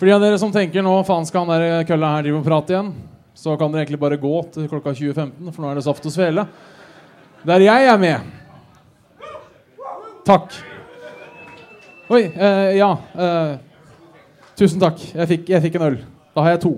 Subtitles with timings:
[0.00, 2.46] For de av dere som tenker nå faen skal han der kølla her drive og
[2.46, 2.86] prate igjen,
[3.36, 6.14] så kan dere egentlig bare gå til klokka 20.15, for nå er det Saft og
[6.14, 6.44] Svele.
[7.44, 8.30] Der jeg er med.
[10.24, 10.56] Takk.
[12.16, 12.22] Oi.
[12.32, 12.88] Eh, ja.
[13.12, 13.52] Eh,
[14.56, 15.04] tusen takk.
[15.04, 16.00] Jeg fikk, jeg fikk en øl.
[16.32, 16.72] Da har jeg to.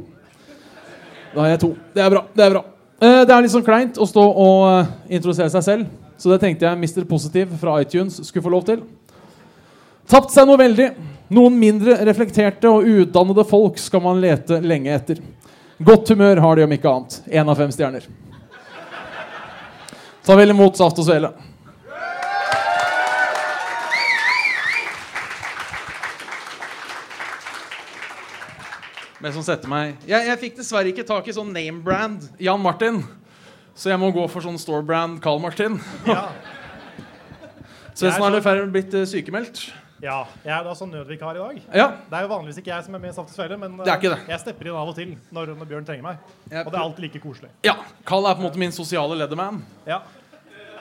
[1.36, 1.72] Da har jeg to.
[1.94, 2.26] Det er bra.
[2.34, 2.66] Det er bra.
[3.06, 6.42] Eh, det er litt sånn kleint å stå og eh, introdusere seg selv, så det
[6.42, 7.06] tenkte jeg Mr.
[7.06, 8.82] Positiv fra iTunes skulle få lov til.
[10.10, 10.90] Tapt seg noe veldig.
[11.32, 15.22] Noen mindre reflekterte og utdannede folk skal man lete lenge etter.
[15.80, 17.16] Godt humør har de om ikke annet.
[17.32, 18.04] Én av fem stjerner.
[20.26, 21.32] Ta vel imot Saft og Svele.
[29.22, 32.60] Men som setter meg Jeg, jeg fikk dessverre ikke tak i sånn name brand Jan
[32.60, 33.00] Martin.
[33.72, 35.80] Så jeg må gå for sånn store brand Carl Martin.
[36.04, 36.26] Ja.
[37.94, 39.70] Svendsen har dessverre blitt uh, sykemeldt.
[40.02, 40.16] Ja.
[40.42, 41.58] Jeg er da sånn nødvikar i dag.
[41.78, 43.78] Ja, Det er jo vanligvis ikke jeg som er med i Saft og Svele, men
[43.80, 46.32] er eh, jeg stepper inn av og til når, når Bjørn trenger meg.
[46.50, 47.50] Jeg Og det er alltid like koselig.
[47.66, 47.76] ja.
[48.04, 49.62] Carl er på en måte min sosiale leatherman.
[49.86, 50.02] Ja.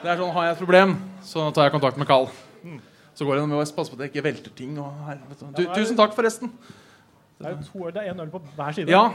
[0.02, 2.28] Det er sånn, Har jeg et problem, så tar jeg kontakt med Carl.
[3.14, 4.78] Så går det med å passe på at jeg ikke velter ting.
[4.80, 5.50] Og helvete.
[5.54, 6.50] du, tusen takk, forresten.
[7.38, 8.90] Det er jo to øl, det er én øl på hver side.
[8.90, 9.12] Ja.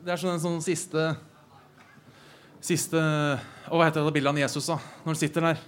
[0.00, 1.10] Det er sånn en sånn siste
[2.60, 4.76] Siste Å, Hva heter det bildet av Jesus, da?
[5.04, 5.60] Når han sitter der.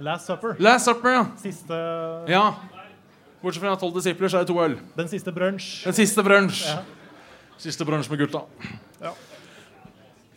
[0.00, 0.56] Last Supper.
[0.58, 1.24] Last Supper, ja.
[1.40, 1.78] Siste,
[2.30, 2.44] ja.
[3.42, 4.76] Bortsett fra tolv disipler, så er det to øl.
[4.96, 5.68] Den siste brunsj.
[5.86, 6.62] Den siste brunsj.
[6.68, 6.78] Ja.
[7.60, 8.44] Siste brunsj med gutta.
[9.00, 9.12] Ja.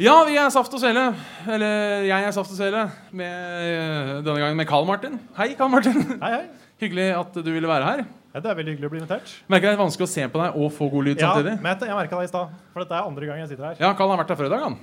[0.02, 1.06] Ja, vi er Saft og Svele.
[1.48, 2.88] Eller jeg er Saft og Svele.
[3.16, 5.20] Med, denne gangen med Carl Martin.
[5.38, 6.02] Hei, Carl Martin.
[6.18, 6.44] Hei, hei.
[6.84, 8.06] Hyggelig at du ville være her.
[8.34, 9.32] Ja, det er veldig hyggelig å bli invitert.
[9.52, 11.52] Merker det er vanskelig å se på deg og få god lyd Ja, samtidig.
[11.62, 13.76] men jeg, merka det i stad, for dette er andre gang jeg sitter her.
[13.84, 14.78] Ja, Karl har vært her før i dag, han.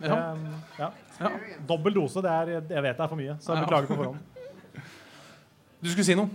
[0.00, 0.16] Ja.
[0.32, 0.46] Um,
[0.78, 0.88] ja.
[1.20, 1.32] Ja.
[1.68, 4.24] Dobbel dose, det er, jeg vet det er for mye, så jeg beklager på forhånd.
[5.84, 6.30] Du skulle si noe?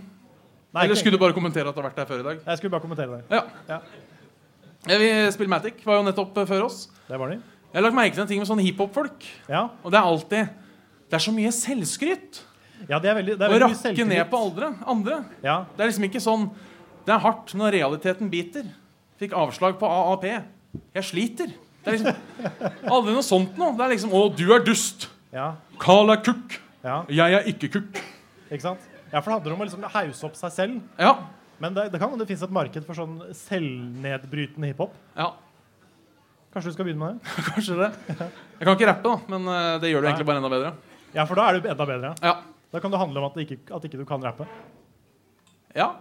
[0.72, 2.38] Nei, Eller skulle du bare kommentere at du har vært her før i dag?
[2.46, 3.24] Jeg skulle bare kommentere det.
[3.34, 3.42] Ja.
[3.68, 3.80] Ja.
[4.88, 5.82] ja vi spiller Matic.
[5.84, 6.86] Var jo nettopp eh, før oss.
[7.08, 7.40] Det var de.
[7.42, 9.26] Jeg har lagt merke til en ting med sånne hiphop-folk.
[9.50, 10.54] Ja, Og det er alltid
[11.10, 12.40] Det er så mye selvskryt.
[12.88, 14.70] Ja det er veldig, det er Å veldig mye rakke ned på andre.
[14.86, 15.18] andre.
[15.42, 16.48] Ja, Det er liksom ikke sånn
[17.06, 18.64] Det er hardt når realiteten biter.
[19.18, 20.24] Fikk avslag på AAP.
[20.94, 21.50] Jeg sliter.
[21.82, 23.74] Det er liksom aldri noe sånt noe.
[23.76, 25.08] Det er liksom Å, du er dust.
[25.32, 26.58] ja, Carl er kukk.
[26.84, 28.02] ja, Jeg er ikke kukk.
[28.50, 28.80] ikke sant?
[29.12, 30.80] Ja, for det handler om å liksom hause opp seg selv.
[30.98, 31.16] Ja.
[31.60, 34.94] Men det, det kan hende det fins et marked for sånn selvnedbrytende hiphop.
[35.18, 35.32] ja.
[36.52, 37.42] Kanskje du skal begynne med det?
[37.48, 37.86] Kanskje det.
[38.12, 40.72] Jeg kan ikke rappe, da, men eh, det gjør det egentlig bare enda bedre.
[41.14, 42.10] Ja, for da er du enda bedre.
[42.20, 42.34] Ja.
[42.72, 44.48] Da kan det handle om at, det ikke, at ikke du kan rappe.
[45.76, 45.92] ja.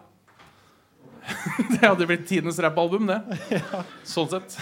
[1.71, 3.19] Det hadde blitt tidenes rappalbum, det.
[4.09, 4.55] Sånn sett.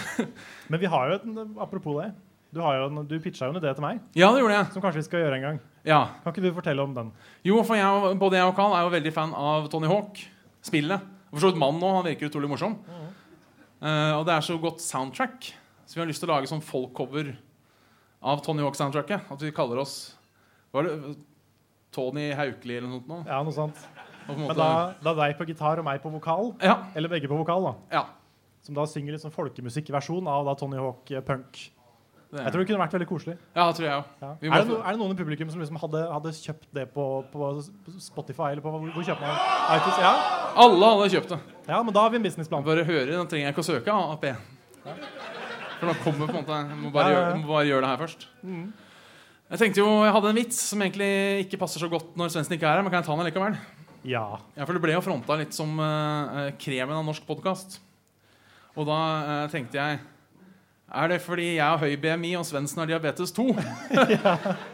[0.68, 2.10] Men vi har jo et Apropos det.
[2.52, 4.66] Du, har jo en, du pitcha jo en idé til meg Ja, det gjorde jeg.
[4.74, 5.60] som kanskje vi skal gjøre en gang.
[5.86, 6.00] Ja.
[6.24, 7.12] Kan ikke du fortelle om den?
[7.46, 10.18] Jo, for jeg, både jeg og Carl er jo veldig fan av Tony Hawk.
[10.66, 11.06] Spillet.
[11.30, 11.94] Og for så vidt mannen òg.
[12.00, 12.74] Han virker utrolig morsom.
[13.80, 15.52] Eh, og det er så godt soundtrack,
[15.86, 17.30] så vi har lyst til å lage sånn folk-cover
[18.20, 19.30] av Tony Hawk-soundtracket.
[19.32, 19.94] At vi kaller oss
[20.74, 21.14] Hva er det?
[21.92, 23.08] Tony Haukeli eller noe sånt?
[23.08, 23.18] nå?
[23.26, 23.82] Ja, noe sånt.
[24.30, 26.76] Men da da, da deg på gitar og meg på vokal, Ja.
[26.94, 27.74] eller begge på vokal, da.
[27.98, 28.04] ja.
[28.62, 31.70] Som da synger litt sånn folkemusikkversjon av da Tony Hawk eh, punk.
[32.30, 33.34] Det, Jeg tror det kunne vært veldig koselig.
[33.56, 34.04] ja, det tror jeg òg.
[34.22, 34.28] Ja.
[34.40, 36.84] Vi Er, det no, er det noen i publikum som liksom hadde, hadde kjøpt det
[36.94, 37.48] på, på
[37.98, 38.52] Spotify?
[38.52, 39.40] Eller på, hvor hvor kjøper man
[39.74, 39.98] iTunes?
[39.98, 40.12] Ja?
[40.62, 41.40] Alle hadde kjøpt det.
[41.72, 42.62] ja, men da har vi en businessplan.
[42.68, 44.28] Bare høre, da trenger jeg ikke å søke AAP.
[45.80, 47.26] For nå kommer på en måte Jeg må bare, Ja, ja, ja.
[47.32, 48.28] Gjøre, må bare gjøre det her først.
[49.50, 51.10] Jeg tenkte jo, jeg hadde en vits som egentlig
[51.42, 52.84] ikke passer så godt når Svendsen ikke er her.
[52.86, 53.56] Men kan jeg ta den likevel?
[54.06, 54.38] Ja.
[54.54, 57.80] Ja, for Det ble jo fronta litt som uh, kremen av norsk podkast.
[58.78, 59.98] Og da uh, tenkte jeg
[60.94, 63.48] Er det fordi jeg har høy BMI og Svendsen har diabetes 2?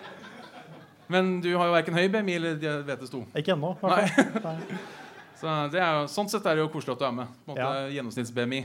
[1.12, 3.24] Men du har jo verken høy BMI eller diabetes 2.
[3.40, 3.72] Ikke ennå.
[5.40, 7.32] Så det er jo, sånn sett er det jo koselig at du er med.
[7.44, 7.90] På en måte Ja.
[7.96, 8.62] Gjennomsnitts-BMI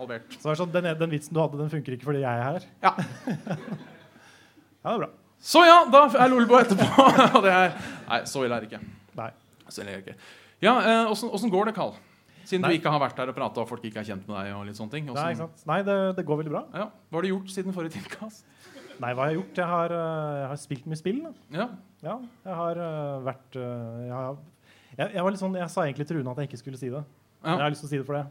[0.00, 0.40] halvert.
[0.40, 2.68] Så er sånn, den, den vitsen du hadde, den funker ikke fordi jeg er her?
[2.80, 2.96] Ja.
[4.80, 5.08] Ja, det er bra.
[5.40, 7.06] Så ja, da er Lolbo etterpå.
[7.38, 7.74] Og det er,
[8.10, 8.80] nei, så ille er det ikke.
[9.16, 9.30] Nei.
[9.72, 10.30] Så ille er det ikke.
[10.60, 11.94] Ja, eh, åssen åssen går det, Carl?
[12.44, 12.74] Siden Nei.
[12.74, 14.50] du ikke har vært der og prata, og folk ikke er kjent med deg.
[14.56, 15.06] og litt sånne ting.
[15.08, 15.62] Nei, ikke sant?
[15.70, 16.62] Nei det, det går veldig bra.
[16.74, 18.42] Ja, Hva har du gjort siden forrige tilkast?
[19.00, 19.60] Nei, hva har jeg gjort?
[19.62, 21.20] Jeg har, øh, jeg har spilt mye spill.
[21.54, 21.68] Ja.
[22.04, 22.16] Ja,
[22.48, 24.36] jeg har øh, vært jeg, har,
[24.98, 26.90] jeg, jeg var litt sånn, jeg sa egentlig til Rune at jeg ikke skulle si
[26.92, 27.00] det.
[27.40, 28.26] Men jeg har lyst til å si det for det.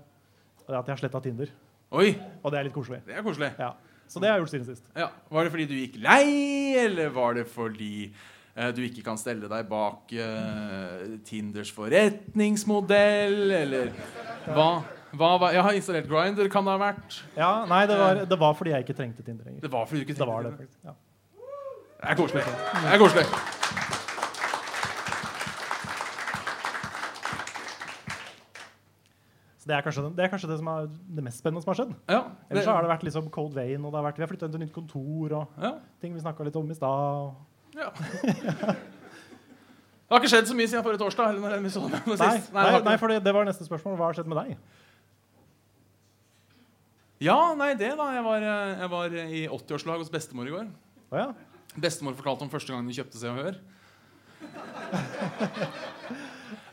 [0.67, 1.53] At jeg har sletta Tinder.
[1.97, 2.09] Oi,
[2.44, 3.00] Og det er litt koselig.
[3.07, 3.50] det er koselig.
[3.57, 3.71] Ja.
[4.09, 4.85] Så det har jeg gjort siden sist.
[4.97, 5.09] Ja.
[5.29, 6.25] Var det fordi du gikk lei,
[6.81, 13.94] eller var det fordi eh, du ikke kan stelle deg bak uh, Tinders forretningsmodell, eller
[14.50, 14.71] hva?
[15.13, 17.21] hva hva, jeg har installert Grinder, kan det ha vært?
[17.38, 19.61] Ja, Nei, det var, det var fordi jeg ikke trengte Tinder lenger.
[19.65, 20.81] Det var fordi du ikke Det var det, trengte faktisk.
[20.85, 20.97] Ja.
[22.00, 22.44] Det er koselig.
[22.50, 23.25] Det er koselig.
[29.69, 31.92] Det er, kanskje, det er kanskje det som er det mest spennende som har skjedd.
[32.10, 34.31] Ja, Ellers så har det vært liksom Cold Vein, og det har vært, vi har
[34.31, 35.71] flytta inn til nytt kontor og ja,
[36.01, 37.36] ting vi snakka litt om i stad.
[37.77, 37.92] ja.
[40.10, 41.36] Det har ikke skjedd så mye siden forrige torsdag.
[41.36, 42.48] Eller når vi så det Nei, sist.
[42.50, 43.94] nei, nei, nei, for det, det var neste spørsmål.
[44.00, 44.56] Hva har skjedd med deg?
[47.27, 48.07] Ja, nei, det da.
[48.15, 50.65] Jeg var, eh, jeg var i 80-årslag hos bestemor i går.
[51.13, 51.27] Ja.
[51.77, 53.60] Bestemor fortalte om første gang de kjøpte Se og Hør.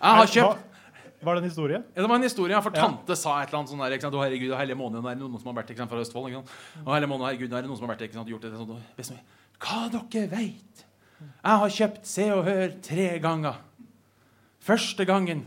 [0.00, 0.75] Jeg har kjøpt
[1.22, 1.78] Var det en historie?
[1.94, 2.86] Ja, det var en historie, for Ja.
[2.86, 4.14] tante sa et eller annet sånn der, ikke sant?
[4.14, 6.28] Å, herregud, og hellige måned, det er noen som har vært ikke sant, fra Østfold.
[6.28, 6.50] Ikke sant?
[6.84, 9.18] Og hele måned, herregud, det er noen som har vært ikke sant, gjort det, sånn,
[9.58, 10.84] Hva dere veit?
[11.20, 13.54] Jeg har kjøpt Se og Hør tre ganger.
[14.60, 15.46] Første gangen,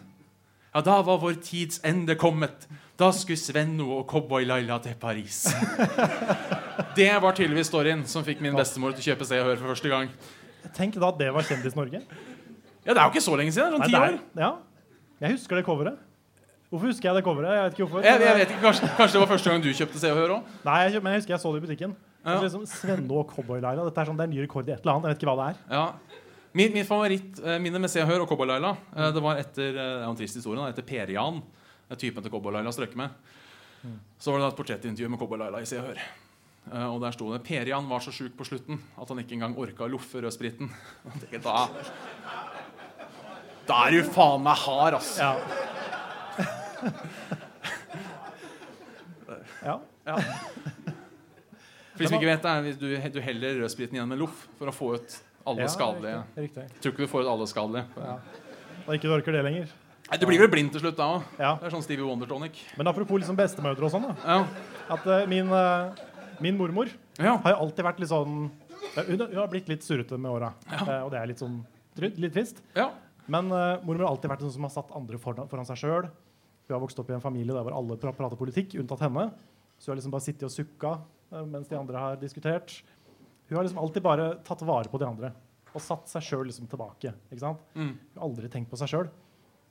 [0.74, 2.68] ja, da var vår tids ende kommet.
[2.98, 5.46] Da skulle Svenno og Cowboy-Laila til Paris.
[6.98, 9.74] det var tydeligvis storyen som fikk min bestemor til å kjøpe Se og Hør for
[9.74, 10.10] første gang.
[10.76, 12.02] Tenk da at det var Kjendis-Norge.
[12.86, 13.76] Ja, det er jo ikke så lenge siden.
[13.76, 14.20] Sånn ti det år.
[14.40, 14.52] Ja.
[15.20, 15.98] Jeg husker det coveret.
[16.70, 17.56] Hvorfor husker jeg det coveret?
[17.56, 18.06] Jeg vet ikke hvorfor.
[18.06, 20.34] Jeg, jeg vet ikke, kanskje, kanskje det var første gang du kjøpte Se og Hør
[20.36, 20.52] òg?
[20.68, 21.96] Nei, jeg, men jeg husker jeg så det i butikken.
[22.20, 22.36] Ja.
[22.36, 23.88] Det Liksom Svenne og Cowboy-Laila.
[23.88, 25.10] Dette er sånn, det er ny rekord i et eller annet.
[25.10, 25.64] Jeg vet ikke hva det er.
[25.74, 26.22] Ja.
[26.60, 29.84] Min, min favorittminne med Se og Hør og Cowboy-Laila eh, Det var etter eh, det
[30.00, 31.42] er en trist historie etter Per-Jan,
[31.90, 33.36] eh, typen til Cowboy-Laila strøk med.
[34.20, 36.02] Så var det et portrettintervju med Cowboy-Laila i Se og Hør.
[36.70, 39.58] Eh, og der sto det Per-Jan var så sjuk på slutten at han ikke engang
[39.58, 40.70] orka å loffe rødspriten.
[41.46, 41.70] Da
[43.70, 45.18] Da er du faen meg hard, ass.
[49.60, 49.74] Ja.
[50.08, 50.16] ja.
[50.16, 54.46] For hvis vi ikke vet det, er hvis du, du heller rødspriten igjen med loff
[54.56, 55.18] for å få ut
[55.50, 56.22] alle Ja, skadelige.
[56.38, 56.64] Riktig.
[56.64, 56.80] riktig.
[56.80, 58.06] Tror ikke du får ut alle skadelige.
[58.06, 58.14] Ja.
[58.86, 59.74] Da ikke du orker det lenger.
[60.08, 61.28] Nei, Du blir vel blind til slutt da òg.
[61.36, 61.52] Ja.
[61.60, 62.62] Det er sånn Stevie Wonder tonic.
[62.80, 64.16] Men apropos liksom bestemødre og sånn, da.
[64.24, 64.72] Ja.
[64.96, 65.92] At uh, min, uh,
[66.40, 66.90] min mormor
[67.20, 67.36] ja.
[67.36, 68.40] har jo alltid vært litt sånn
[68.96, 71.60] Hun, hun har blitt litt surrete med åra, uh, og det er litt sånn
[72.00, 72.64] litt trist.
[72.80, 72.88] ja.
[73.30, 76.10] Men uh, mormor har alltid vært en som har satt andre foran, foran seg sjøl.
[76.66, 79.30] Hun har vokst opp i en familie der hvor alle pra prater politikk, unntatt henne.
[79.78, 82.80] Så hun har liksom bare sittet og sukka uh, mens de andre har diskutert.
[83.50, 85.34] Hun har liksom alltid bare tatt vare på de andre
[85.70, 87.12] og satt seg sjøl liksom tilbake.
[87.30, 87.62] ikke sant?
[87.78, 87.92] Mm.
[87.94, 89.12] Hun har aldri tenkt på seg sjøl.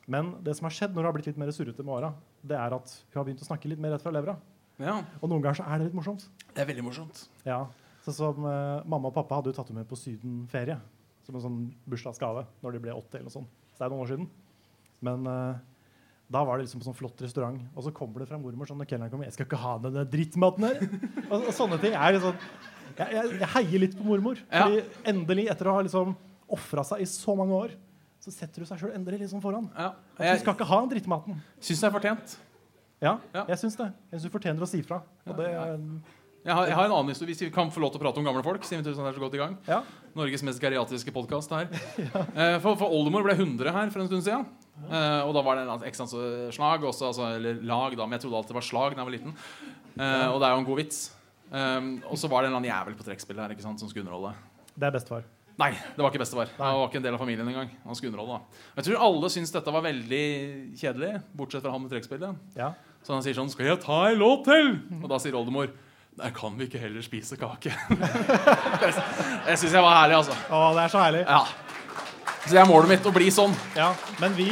[0.08, 2.12] Men det som har skjedd når hun har blitt litt mer surrete med åra,
[2.46, 4.36] det er at hun har begynt å snakke litt mer rett fra levra.
[4.78, 5.00] ja.
[5.18, 6.28] Og noen ganger så er det litt morsomt.
[6.54, 7.26] Det er veldig morsomt.
[7.44, 7.64] Ja,
[8.08, 10.78] Sånn som uh, Mamma og pappa hadde jo tatt henne med på sydenferie
[11.28, 13.18] som en sånn bursdagsgave når de ble 80.
[13.18, 13.50] eller noe sånt.
[13.74, 14.28] Så det er noen år siden.
[15.04, 15.58] Men uh,
[16.32, 18.88] da var det liksom sånn flott restaurant, og så kommer det fra mormor sånn når
[18.88, 20.80] kelneren kommer 'Jeg skal ikke ha den drittmaten her.'
[21.30, 22.40] og, og sånne ting er sånn
[22.98, 24.40] jeg, jeg, jeg heier litt på mormor.
[24.50, 24.64] Ja.
[24.64, 26.16] Fordi endelig, etter å ha liksom
[26.50, 27.76] ofra seg i så mange år,
[28.18, 29.68] så setter hun seg sjøl endelig sånn foran.
[29.76, 29.92] Ja.
[30.18, 31.42] Jeg hun skal ikke ha den drittmaten.
[31.62, 32.38] syns det er fortjent.
[32.98, 33.44] Ja, Ja.
[33.46, 33.92] jeg syns det.
[34.10, 35.02] Jeg syns hun fortjener å si fra.
[35.28, 35.50] Og det,
[36.46, 38.20] Jeg har, jeg har en annen historie Hvis vi kan få lov til å prate
[38.20, 38.62] om gamle folk.
[38.66, 39.82] Siden vi er så godt i gang ja.
[40.16, 41.68] Norges mest geriatriske podkast her.
[42.04, 42.22] ja.
[42.62, 44.46] For, for oldemor ble 100 her for en stund siden.
[44.88, 45.26] Ja.
[45.26, 46.06] og da var det en ekstra
[46.54, 49.08] slag også, altså, eller lag, da, men jeg trodde alltid det var slag da jeg
[49.08, 49.34] var liten.
[49.98, 51.00] Eh, og det er jo en god vits.
[51.50, 54.06] Og så var det en eller annen jævel på trekkspillet her ikke sant, som skulle
[54.06, 54.34] underholde.
[54.74, 55.26] Det er bestefar.
[55.58, 56.50] Nei, det var ikke bestefar.
[56.60, 57.70] Han var ikke en del av familien engang.
[57.82, 58.62] Han skulle underholde da.
[58.78, 60.24] Jeg tror alle syns dette var veldig
[60.78, 62.44] kjedelig, bortsett fra han med trekkspillet.
[62.58, 62.72] Ja.
[63.02, 65.70] Så han sier sånn 'Skal jeg ta en låt til?' Og da sier oldemor
[66.18, 67.70] Nei, kan vi ikke heller spise kake?
[69.46, 70.34] det syns jeg var herlig, altså.
[70.50, 71.20] Å, det er så herlig.
[71.28, 71.44] Ja.
[72.42, 73.54] Så det er målet mitt å bli sånn.
[73.76, 73.90] Ja,
[74.22, 74.48] men vi,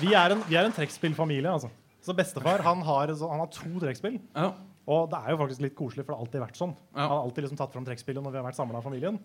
[0.00, 1.50] vi er en, vi er en trekkspillfamilie.
[1.52, 1.70] Altså.
[2.04, 4.16] Så bestefar han har, så- han har to trekkspill.
[4.36, 4.52] Ja.
[4.88, 6.72] Og det er jo faktisk litt koselig, for det har alltid vært sånn.
[6.94, 7.02] Ja.
[7.02, 9.18] Han har alltid liksom tatt fram trekkspillet når vi har vært samla av familien.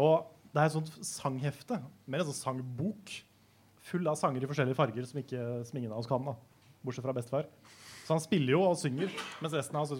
[0.00, 0.24] Og
[0.54, 3.12] det er et sånt sanghefte, mer en sånn sangbok,
[3.84, 6.24] full av sanger i forskjellige farger som, ikke, som ingen av oss kan.
[6.24, 6.32] da,
[6.84, 7.50] Bortsett fra bestefar.
[8.04, 9.94] Så han spiller jo og synger, mens resten av oss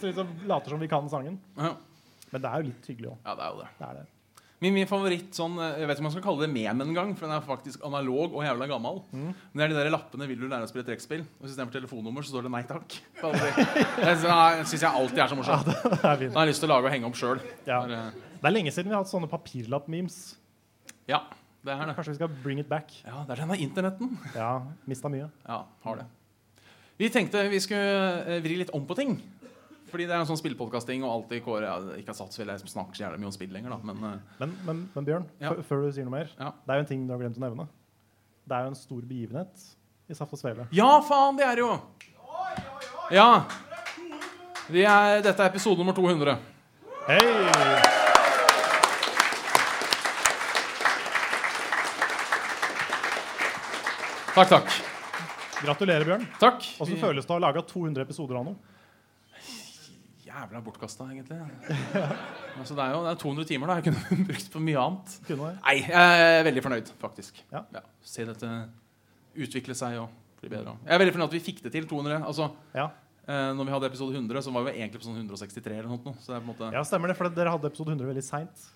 [0.00, 1.36] liksom, later som vi kan sangen.
[1.58, 1.74] Ja.
[2.30, 3.20] Men det er jo litt hyggelig òg.
[3.26, 3.68] ja, det er jo det.
[3.76, 4.06] Det er det.
[4.60, 7.12] Min, min favoritt sånn, eh, Jeg vet ikke om man skal kalle det mem engang,
[7.16, 9.00] for den er faktisk analog og jævla gammel.
[9.16, 12.20] Men det er de der lappene 'Vil du lære å spille trekkspill?' Og istedenfor telefonnummer
[12.20, 12.98] så står det 'nei takk'.
[13.20, 15.66] Det er syns jeg alltid er så morsomt.
[16.04, 16.28] Ja, er.
[16.28, 17.40] Da har jeg lyst til å lage og henge opp sjøl.
[17.66, 17.80] Ja.
[17.88, 20.36] Det er lenge siden vi har hatt sånne papirlapp-memes.
[21.08, 21.24] Ja,
[21.64, 21.94] det er det.
[21.98, 22.92] Kanskje vi skal bring it back?
[23.04, 24.14] Ja, det er denne internetten.
[24.34, 25.28] Ja, mista mye.
[25.46, 26.06] Ja, har det.
[27.00, 29.14] Vi tenkte vi skulle eh, vri litt om på ting.
[29.90, 32.60] Fordi det er en sånn spillpodkasting, og alltid Kåre ja, Ikke har satt så veldig
[32.60, 35.24] jeg snakker så jævlig mye om spill lenger, da, men eh, Men, men, men Bjørn,
[35.42, 35.50] Ja.
[35.66, 36.52] før- du sier noe mer, Ja.
[36.66, 37.66] det er jo en ting du har glemt å nevne.
[38.46, 39.66] Det er jo en stor begivenhet
[40.10, 40.68] i Saft og Svele.
[40.74, 41.80] Ja, faen, det er det jo!
[43.10, 43.44] Ja.
[44.70, 46.38] Vi er, dette er episode nummer 200.
[47.08, 47.98] Hei!
[54.34, 54.70] Takk, takk.
[55.64, 56.26] Gratulerer, Bjørn.
[56.40, 56.62] Takk.
[56.80, 58.56] Åssen Vi- føles det å ha laga 200 episoder av noe?
[60.24, 61.36] Jævla bortkasta, egentlig.
[62.60, 65.16] altså, det er jo det er 200 timer da jeg kunne brukt på mye annet.
[65.26, 65.56] Kunne det?
[65.64, 67.42] Nei, jeg er veldig fornøyd, faktisk.
[67.50, 67.64] Ja.
[68.06, 68.50] Se dette
[69.34, 70.76] utvikle seg og bli bedre.
[70.86, 72.22] Jeg er veldig fornøyd at vi fikk det til 200.
[72.22, 72.46] Altså,
[72.78, 72.86] Ja.
[73.26, 76.14] eh, når vi hadde episode 100, så var vi egentlig på sånn 163 eller noe.
[76.22, 78.24] Så det er på en måte ja, stemmer det, for dere hadde episode 100 veldig
[78.24, 78.68] seint.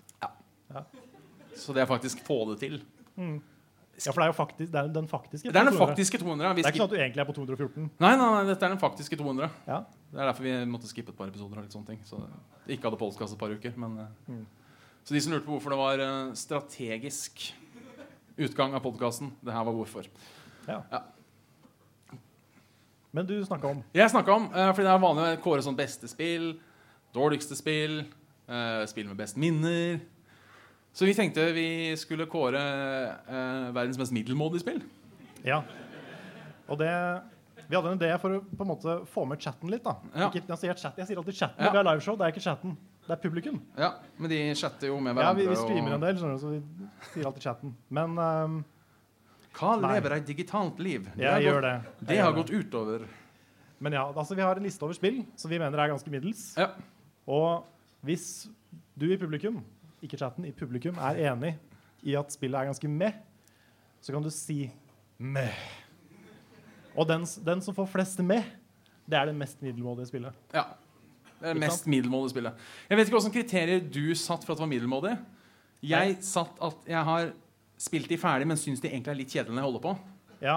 [1.55, 2.81] Så det er faktisk få det til.
[3.95, 5.51] Ja, for det er jo faktisk, det er den faktiske.
[5.51, 6.49] Det er den faktiske 200.
[6.57, 7.85] Det er ikke sånn at du egentlig er på 214.
[8.03, 9.47] Nei, nei, nei, dette er den faktiske 200.
[9.69, 9.77] Ja.
[10.11, 11.61] Det er derfor vi måtte skippe et par episoder.
[11.61, 12.19] og litt sånne ting Så
[12.67, 13.73] ikke hadde podcast et par uker.
[13.77, 14.45] Men, eh, Mm.
[15.05, 17.53] Så de som lurte på hvorfor det var eh, strategisk
[18.37, 20.07] utgang av podkasten, det her var hvorfor.
[20.67, 20.81] Ja.
[20.91, 21.01] Ja.
[23.13, 25.77] Men du snakka om Jeg snakka om, eh, fordi det er vanlig å kåre sånn
[25.77, 26.59] beste spill,
[27.13, 28.03] dårligste spill,
[28.87, 30.01] spill med best minner.
[30.95, 31.67] Så vi tenkte vi
[31.99, 32.59] skulle kåre
[33.27, 34.81] eh, verdens mest middelmådige spill.
[35.43, 35.61] Ja.
[36.71, 36.91] Og det
[37.67, 39.83] Vi hadde en idé for å på en måte få med chatten litt.
[39.83, 40.27] da Ja.
[40.29, 41.65] Ikke, jeg, sier chat, jeg sier alltid chatten Ja.
[41.65, 42.15] når vi har liveshow.
[42.17, 43.59] Det er ikke chatten, det er publikum.
[43.77, 45.41] Ja, Men de chatter jo med Ja, hverandre.
[45.41, 46.61] vi, vi streamer og- en del, sånn, så vi
[47.13, 47.75] sier alltid chatten.
[47.89, 48.65] Men um,
[49.55, 49.93] Hva Nei.
[49.95, 51.03] lever et digitalt liv?
[51.15, 52.07] Det jeg gjør gått, det.
[52.07, 53.05] det har gjør gått utover
[53.79, 56.55] Men ja, altså vi har en liste over spill som vi mener er ganske middels.
[56.57, 56.69] Ja.
[57.27, 57.63] Og
[58.05, 58.47] hvis
[58.97, 59.63] du i publikum,
[60.05, 61.55] ikke chatten, i publikum er enig
[62.05, 63.17] i at spillet er ganske meh,
[64.01, 64.65] så kan du si
[65.17, 65.61] meh.
[66.95, 68.45] Og den, den som får flest meh,
[69.05, 70.43] det er det mest middelmådige spillet.
[70.53, 70.67] Ja.
[71.35, 72.67] Det er det mest middelmådige spillet.
[72.89, 75.15] Jeg vet ikke hvilke kriterier du satt for at det var middelmådig.
[75.85, 77.33] Jeg satt at jeg har
[77.77, 79.95] spilt de ferdig, men syns de egentlig er litt kjedelige når jeg holder på.
[80.45, 80.55] Ja,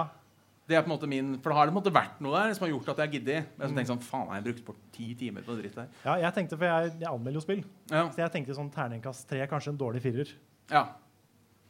[0.69, 2.37] Det er på en måte min, For da har det på en måte vært noe
[2.37, 3.45] der som har gjort at jeg har giddet.
[3.57, 5.87] Men så tenker sånn, faen, jeg har brukt bort ti timer på dritt der.
[6.05, 8.03] ja jeg tenkte, for jeg, jeg anmelder jo spill, Ja.
[8.13, 10.33] så jeg tenkte sånn terningkast tre, kanskje en dårlig firer.
[10.69, 10.85] ja.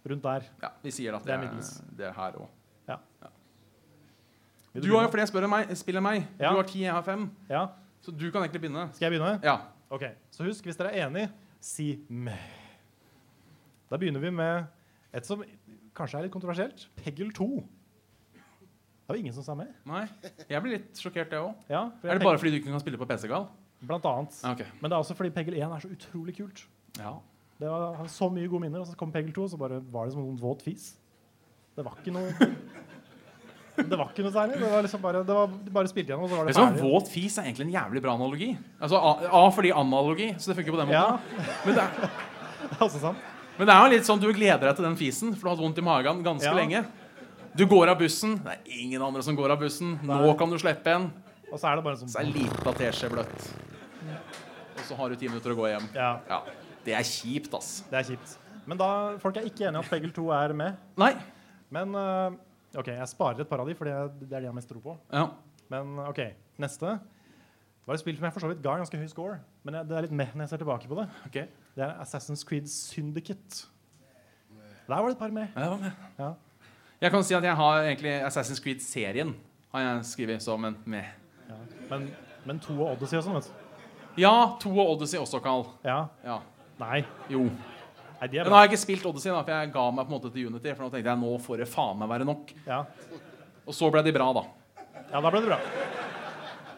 [0.09, 0.45] Rundt der.
[0.61, 1.71] ja vi sier at Det er det er, middels.
[1.97, 2.47] det er her òg.
[2.87, 2.97] Ja.
[4.79, 6.27] Du har jo flere enn meg, spill enn meg.
[6.39, 6.51] Ja.
[6.53, 7.29] Du har ti, jeg har fem.
[7.49, 7.65] Ja,
[8.01, 8.85] Så du kan egentlig begynne.
[8.95, 9.39] Skal jeg begynne?
[9.43, 9.57] Ja.
[9.91, 11.29] Ok, Så husk, hvis dere er enig,
[11.59, 12.47] si meh.
[13.89, 14.67] Da begynner vi med
[15.13, 15.43] et som
[15.95, 16.87] kanskje er litt kontroversielt.
[16.95, 17.63] Peggle 2.
[19.09, 19.71] Det var ingen som sa med.
[19.89, 20.03] Nei.
[20.45, 21.55] Jeg blir litt sjokkert, jeg òg.
[21.71, 23.47] Ja, Er det bare fordi du ikke kan spille på PC, Gal?
[23.81, 24.35] Blant annet.
[24.51, 24.67] Okay.
[24.83, 26.61] Men det er også fordi Peggle 1 er så utrolig kult.
[26.99, 27.15] Ja.
[27.59, 29.79] Det var har så mye gode minner, og så kom Peggle 2, og så bare
[29.91, 30.91] var det som en våt fis.
[31.75, 32.29] Det var ikke noe
[33.79, 34.59] Det var ikke noe særlig.
[34.59, 36.83] Det var liksom bare, det var, de bare spilte igjennom, og så var det ferdig.
[36.83, 38.49] Våt fis er egentlig en jævlig bra analogi.
[38.77, 40.99] Altså A, A fordi analogi, så det funker på den måten.
[40.99, 42.15] Ja, Men, det er,
[42.73, 43.27] det også sant.
[43.57, 45.55] men det er jo litt sånn du gleder deg til den fisen, for du har
[45.57, 46.57] hatt vondt i magen ganske Ja.
[46.59, 46.83] lenge.
[47.59, 48.37] Du går av bussen.
[48.39, 49.97] Det er ingen andre som går av bussen.
[50.07, 51.09] Nå kan du slippe en.
[51.49, 53.47] Og så er det bare Så sånn er lita teskje bløtt.
[54.77, 55.89] Og så har du ti minutter å gå hjem.
[55.97, 56.37] Ja, Ja,
[56.85, 57.83] Det er kjipt, ass.
[57.89, 58.37] det er kjipt.
[58.65, 60.77] Men da, folk er ikke enige at Peggle 2 er med.
[60.97, 61.11] Nei.
[61.69, 62.39] Men øh,
[62.79, 64.55] OK, jeg sparer et par av de, for det er det er de jeg har
[64.55, 64.95] mest tro på.
[65.11, 65.27] Ja.
[65.69, 66.21] Men OK,
[66.63, 66.95] neste
[67.85, 69.39] var et spill som jeg for så vidt ga ganske høy score.
[69.67, 71.09] Men jeg, det er litt meh når jeg ser tilbake på det.
[71.27, 71.49] Okay.
[71.75, 73.65] Det er Assassin's Creed Syndicate.
[74.87, 75.49] Der var det et par med.
[75.57, 75.91] Ja, det var med.
[76.21, 76.33] Ja.
[76.99, 79.31] Jeg kan si at jeg har egentlig Assassin's Creed-serien
[79.71, 81.07] har jeg skrevet som en med.
[81.47, 81.57] Ja.
[81.91, 82.09] Men,
[82.43, 83.67] men to og Odyssey og sånn, vet du.
[84.19, 85.63] Ja, to og Odyssey også, Carl.
[85.85, 86.01] Ja.
[86.25, 86.41] Ja.
[86.81, 87.05] Nei.
[87.31, 87.45] Jo.
[88.19, 90.11] Nei, de Men nå har jeg ikke spilt Odyssey, da, for jeg ga meg på
[90.11, 90.73] en måte til Unity.
[90.73, 92.51] For nå tenkte jeg nå får det faen meg være nok.
[92.67, 92.81] Ja.
[93.63, 94.43] Og så ble de bra, da.
[94.99, 95.59] ja, da ble det bra.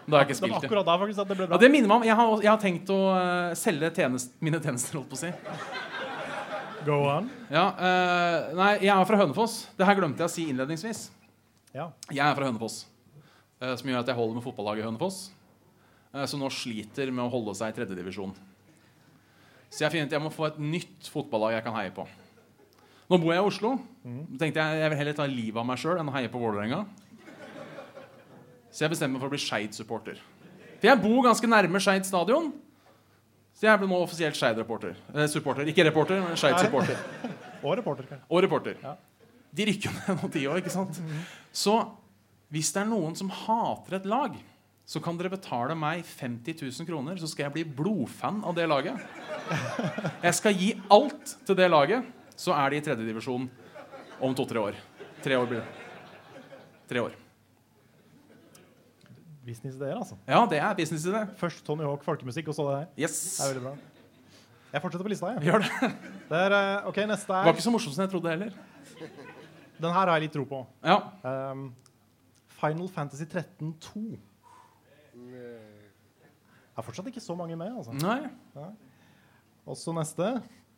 [0.01, 0.67] Da har jeg ikke spilt det.
[0.67, 1.55] akkurat da faktisk at det ble bra.
[1.55, 4.61] Ja, det minner meg om Jeg har, jeg har tenkt å eh, selge tjenest, mine
[4.61, 5.33] tjenester, holdt på å si.
[6.85, 7.27] Go on.
[7.51, 9.57] Ja, uh, nei, jeg er fra Hønefoss.
[9.77, 11.01] Det her glemte jeg å si innledningsvis.
[11.75, 11.91] Ja.
[12.09, 12.77] Jeg er fra Hønefoss,
[13.61, 15.19] uh, som gjør at jeg holder med fotballaget Hønefoss.
[16.11, 18.33] Uh, Som nå sliter med å holde seg i tredjedivisjon.
[19.71, 22.07] Så jeg finner at jeg må få et nytt fotballag jeg kan heie på.
[23.11, 23.75] Nå bor jeg i Oslo.
[24.01, 24.25] Mm.
[24.41, 26.81] Tenkte jeg jeg vil heller ta livet av meg sjøl enn å heie på Vålerenga.
[28.71, 30.19] Så jeg bestemmer meg for å bli Skeid-supporter.
[30.79, 32.49] For jeg bor ganske nærme Skeid stadion.
[33.57, 34.95] Så jeg ble nå offisielt Skeid-supporter.
[35.13, 35.67] Eh, supporter.
[35.69, 36.97] Ikke reporter, men Skeid-supporter.
[37.65, 38.25] Og reporter, kanskje.
[38.29, 38.77] Og reporter.
[38.81, 38.95] Ja.
[39.51, 40.97] De rykker ned noen tiår, ikke sant?
[41.53, 41.75] Så
[42.51, 44.33] hvis det er noen som hater et lag,
[44.87, 48.65] så kan dere betale meg 50 000 kroner, så skal jeg bli blodfan av det
[48.67, 48.97] laget.
[50.23, 53.45] Jeg skal gi alt til det laget, så er de i tredjedivisjon
[54.25, 54.79] om to-tre år.
[55.21, 56.49] Tre år blir det.
[56.89, 57.15] Tre år.
[59.45, 60.15] Businessideer, altså.
[60.27, 61.23] Ja, det er business i det.
[61.39, 62.87] Først Tony Hawk folkemusikk, og så det her.
[63.07, 63.17] Yes.
[63.37, 63.75] Det er veldig bra.
[64.71, 65.41] Jeg fortsetter på lista, jeg.
[65.49, 65.91] Gjør det.
[66.29, 68.51] Det er, eh, ok, neste Det var er ikke så morsomt som jeg trodde heller.
[69.81, 70.61] Den her har jeg litt tro på.
[70.85, 70.99] Ja.
[71.25, 71.71] Um,
[72.61, 74.03] Final Fantasy 13 2.
[76.71, 77.73] Det er fortsatt ikke så mange med.
[77.77, 77.91] altså.
[77.97, 78.69] Nei.
[79.65, 80.29] Og så neste.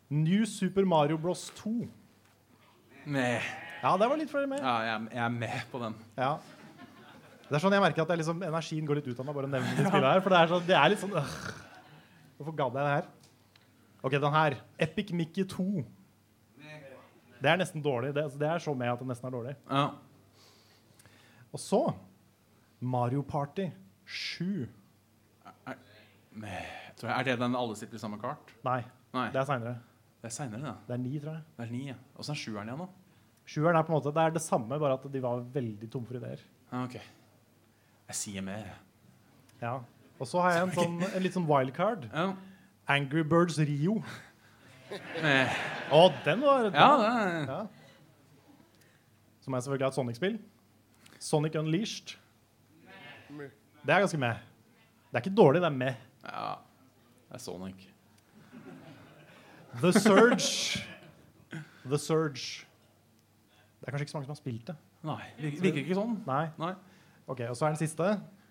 [0.09, 1.75] New Super Mario Bros 2.
[3.05, 3.41] Med.
[3.83, 4.63] Ja, det var litt flere med.
[4.63, 5.95] Ja, jeg, jeg er med på den.
[6.17, 6.37] Ja.
[7.53, 9.51] Det er sånn jeg merker at liksom, energien går litt ut av meg bare å
[9.53, 10.21] nevne de spillene her.
[10.25, 11.35] For det er, sånn, det er litt sånn øh.
[12.39, 13.11] Hvorfor gadd jeg det her?
[14.03, 14.55] Ok, den her.
[14.87, 15.67] Epic Mickey 2.
[17.43, 18.09] Det er nesten dårlig.
[18.15, 19.53] Det, altså, det er så med at det nesten er dårlig.
[19.69, 19.83] Ja.
[21.53, 21.81] Og så
[22.81, 23.67] Mario Party
[24.09, 24.65] 7.
[25.45, 25.77] Er,
[26.97, 28.49] tror jeg- Er det den alle sitter i samme kart?
[28.65, 28.79] Nei,
[29.13, 29.75] Nei, det er seinere.
[30.23, 31.43] det er seinere, ja Det er ni, tror jeg.
[31.59, 31.83] Det er ni.
[31.91, 31.95] ja.
[32.17, 32.87] Åssen er sjueren igjen, da?
[33.45, 36.05] Sjueren er på en måte, det er det samme, bare at de var veldig tom
[36.07, 36.39] for ideer.
[36.71, 36.97] Ah, ok.
[38.13, 38.67] Jeg sier mer.
[39.57, 39.79] Ja.
[40.21, 42.03] Og så har jeg en, sånn, en litt sånn wildcard.
[42.13, 42.27] Ja.
[42.93, 43.95] Angry Birds Rio.
[44.93, 45.55] Eh,
[45.89, 47.55] Å, den var den ja, det er ja.
[49.41, 50.37] Som er selvfølgelig et Sonic-spill.
[51.17, 52.13] Sonic Unleashed.
[53.33, 54.45] Det er ganske med.
[55.09, 56.05] Det er ikke dårlig, det er med.
[56.27, 56.45] Ja,
[57.31, 57.89] det er Sonic.
[59.81, 60.85] The Surge.
[61.89, 62.67] The Surge.
[63.81, 64.77] Det er kanskje ikke så mange som har spilt det.
[65.03, 66.19] Nei, virker, ikke sånn.
[66.29, 66.43] Nei.
[66.61, 66.75] Nei.
[67.27, 68.07] Ok, Og så er den siste.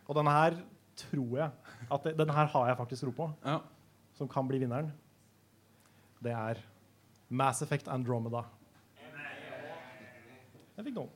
[0.09, 0.57] Og denne her
[0.97, 1.51] tror jeg
[1.93, 3.59] at det, Denne her har jeg faktisk tro på, Ja.
[4.15, 4.93] som kan bli vinneren.
[6.23, 6.61] Det er
[7.31, 8.45] Mass Effect Andromeda.
[10.77, 11.11] Jeg fikk noen.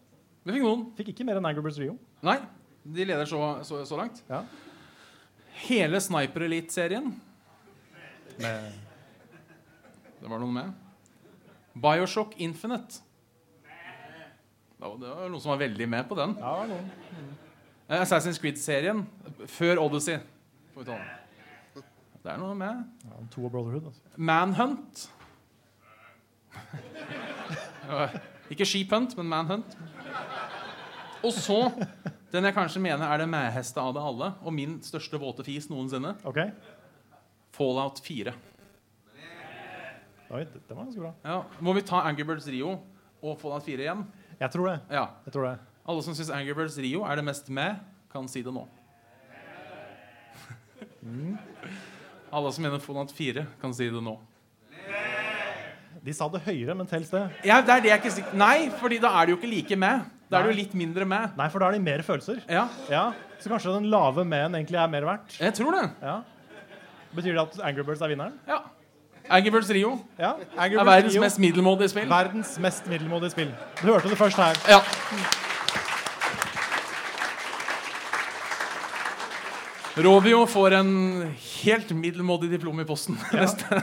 [0.45, 0.83] Vi fikk noen.
[0.97, 1.97] Fikk ikke mer enn Angry Birds Rio.
[2.23, 2.39] Nei,
[2.85, 4.23] de leder så, så, så langt.
[4.29, 4.43] Ja.
[5.67, 7.15] Hele Sniper Elite-serien.
[10.21, 10.73] Det var noen med.
[11.77, 13.03] Bioshock Infinite.
[14.77, 16.35] Det var, det var noen som var veldig med på den.
[16.41, 16.91] Ja, noen.
[17.87, 19.05] Eh, Assassin's Creed-serien
[19.47, 20.19] før Odyssey.
[20.77, 22.81] Det er noe med.
[23.07, 23.93] Ja, to av Brotherhood.
[23.93, 24.17] Altså.
[24.17, 25.05] Manhunt.
[28.51, 29.77] Ikke Sheephunt, men Manhunt.
[31.23, 31.61] Og så
[32.33, 35.71] den jeg kanskje mener er det mæheste av det alle, og min største våte fis
[35.71, 36.17] noensinne.
[36.27, 36.51] Okay.
[37.55, 38.35] Fallout 4.
[40.27, 41.15] Oi, det, det var ganske bra.
[41.23, 42.75] Ja, må vi ta Angry Birds Rio
[43.23, 44.03] og Fallout 4 igjen?
[44.41, 44.79] Jeg tror det.
[44.91, 45.07] Ja.
[45.29, 45.57] Jeg tror det.
[45.87, 47.77] Alle som syns Angry Birds Rio er det mest med,
[48.13, 48.65] kan si det nå.
[52.33, 54.17] Alle som mener Fonat 4, kan si det nå.
[56.07, 57.23] De sa det høyere, men tels det?
[57.47, 59.79] Ja, det er det jeg ikke sikker Nei, fordi da er det jo ikke like
[59.79, 60.05] med.
[60.31, 61.33] Da er det jo litt mindre med.
[61.39, 62.43] Nei, for da er de mer følelser.
[62.51, 63.05] Ja, Ja,
[63.43, 65.39] Så kanskje den lave med-en egentlig er mer verdt?
[65.41, 65.91] jeg tror det.
[66.03, 66.21] Ja.
[67.15, 68.33] Betyr det at Angry Birds er vinneren?
[68.49, 68.59] Ja.
[69.31, 70.35] Angry Birds Rio Ja.
[70.57, 72.09] Angry er verdens Rio, mest middelmådige spill.
[72.09, 73.55] verdens mest middelmådige spill.
[73.83, 74.55] Du hørte det først her.
[74.69, 74.81] Ja.
[79.97, 80.91] Rovio får en
[81.33, 83.79] helt middelmådig diplom i posten neste,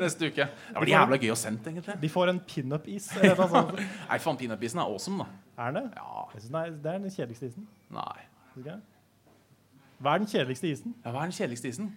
[0.00, 0.46] neste uke.
[0.48, 1.96] Det blir jævla gøy å sende, egentlig.
[2.00, 3.10] De får en pinup-is.
[3.12, 3.74] sånt.
[4.08, 5.28] Nei, faen, peanøttbisen er awesome, da.
[5.66, 5.82] Er det?
[5.98, 7.66] Ja, Det er den kjedeligste isen.
[7.92, 8.24] nei.
[8.58, 8.78] Okay.
[10.00, 10.94] Hva er den kjedeligste isen?
[11.04, 11.90] Ja, hva er den kjedeligste isen?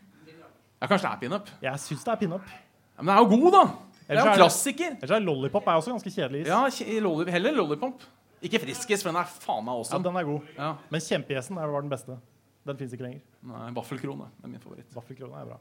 [0.82, 1.52] Ja, kanskje det er pinup.
[1.62, 2.48] Jeg syns det er pinup.
[2.52, 3.64] Ja, men den er jo god, da!
[4.02, 4.96] Det er jo en klassiker.
[4.98, 6.50] Ellers er lollipop er også ganske kjedelig is.
[6.52, 8.02] Ja, kje- heller lollipop.
[8.42, 10.50] Ikke friskis, for den er faen meg Ja, den er god.
[10.58, 10.72] Ja.
[10.92, 12.18] Men kjempeisen er- var den beste.
[12.68, 13.22] Den fins ikke lenger.
[13.50, 14.90] Nei, Vaffelkrone er min favoritt.
[14.94, 15.58] Vaffelkrone er bra.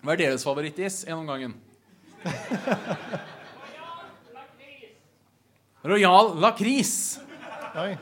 [0.00, 1.52] Hva er deres favorittis gjennom gangen?
[5.90, 7.20] Royal lakris.
[7.80, 7.96] Oi.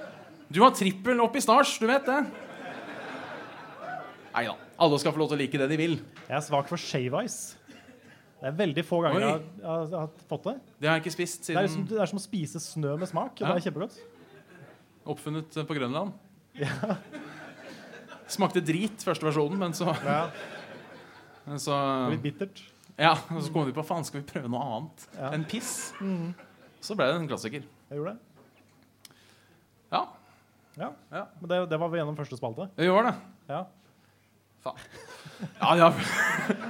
[0.51, 2.21] Du har trippel opp i stars, du vet det.
[4.35, 4.55] Nei da.
[4.79, 5.97] Alle skal få lov til å like det de vil.
[6.29, 7.59] Jeg er svak for shave ice.
[8.39, 10.53] Det er veldig få ganger jeg har, jeg har, fått det.
[10.79, 13.11] Det har jeg ikke spist Det er, siden det er som å spise snø med
[13.11, 13.41] smak.
[13.43, 13.51] Ja.
[13.51, 13.99] Det er kjempegodt.
[15.11, 16.15] oppfunnet på Grønland.
[18.29, 20.29] Smakte drit, første versjonen, men så, Ja,
[21.49, 21.77] men så
[22.13, 22.61] Litt bittert.
[22.99, 25.31] Ja, og så kom vi på faen, skal vi prøve noe annet Ja.
[25.37, 25.93] enn piss?
[26.83, 27.63] Så ble det en klassiker.
[27.89, 28.19] Jeg gjorde det.
[29.93, 30.03] Ja,
[30.79, 30.93] Ja.
[31.11, 31.25] Ja.
[31.41, 32.69] Men det, det var vi gjennom første spalte.
[32.77, 33.15] vi gjorde det.
[33.49, 33.65] Ja.
[34.63, 34.77] Faen.
[35.61, 35.89] Ja, ja,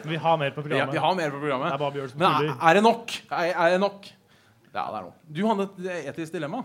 [0.05, 0.93] Vi har mer på programmet.
[0.95, 1.69] vi har mer på programmet.
[1.73, 3.13] Det er bare Bjørn Men er, er det nok?
[3.33, 4.09] Er, er det nok?
[4.75, 5.15] Ja, det er noe.
[5.33, 6.63] Du hadde et etisk dilemma.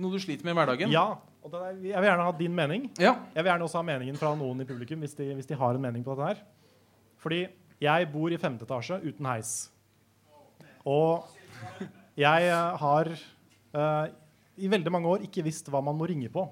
[0.00, 0.92] Noe du sliter med i hverdagen.
[0.92, 1.06] Ja.
[1.40, 2.86] Er, jeg vil gjerne ha din mening.
[3.00, 3.14] Ja.
[3.32, 5.76] Jeg vil gjerne også ha meningen fra noen i publikum hvis de, hvis de har
[5.76, 6.42] en mening på dette her.
[7.20, 7.42] Fordi
[7.80, 9.54] jeg bor i femte etasje uten heis.
[10.88, 11.28] Og
[12.20, 14.06] jeg eh, har uh,
[14.60, 16.44] i veldig mange år ikke visst hva man må ringe på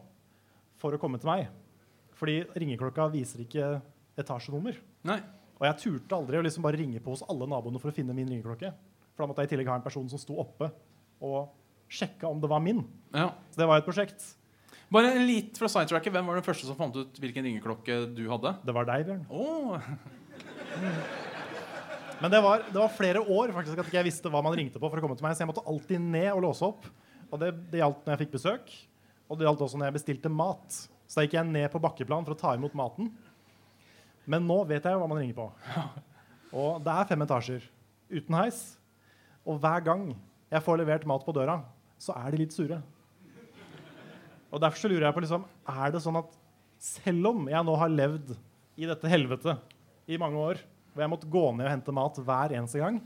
[0.81, 1.48] for å komme til meg.
[2.18, 3.77] Fordi ringeklokka viser ikke
[4.18, 4.79] etasjenummer.
[5.09, 5.20] Nei.
[5.59, 8.16] Og jeg turte aldri å liksom bare ringe på hos alle naboene for å finne
[8.16, 8.72] min ringeklokke.
[9.12, 10.70] For da måtte jeg i tillegg ha en person som sto oppe
[11.24, 11.51] og
[11.90, 12.85] sjekka om det var min.
[13.12, 13.33] Ja.
[13.51, 14.22] Så det var et prosjekt.
[14.92, 16.12] Bare litt fra sidetracket.
[16.14, 18.55] Hvem var den første som fant ut hvilken ringeklokke du hadde?
[18.64, 19.24] Det var deg, Bjørn.
[19.29, 19.77] Oh.
[22.22, 24.81] Men det var, det var flere år faktisk at ikke jeg visste hva man ringte
[24.81, 26.88] på for å komme til meg, så jeg måtte alltid ned og låse opp.
[27.29, 28.72] Og det, det gjaldt når jeg fikk besøk,
[29.29, 30.81] og det gjaldt også når jeg bestilte mat.
[31.09, 33.12] Så da gikk jeg ned på bakkeplan for å ta imot maten.
[34.29, 35.46] Men nå vet jeg jo hva man ringer på.
[36.64, 37.64] Og det er fem etasjer
[38.09, 38.62] uten heis.
[39.44, 40.11] Og hver gang
[40.48, 41.61] jeg får levert mat på døra,
[42.01, 42.81] så er de litt sure.
[44.48, 46.37] Og derfor så lurer jeg på liksom, er det sånn at
[46.80, 48.32] selv om jeg nå har levd
[48.78, 49.56] i dette helvete
[50.08, 50.61] i mange år,
[50.92, 53.00] hvor jeg måtte gå ned og hente mat hver eneste gang,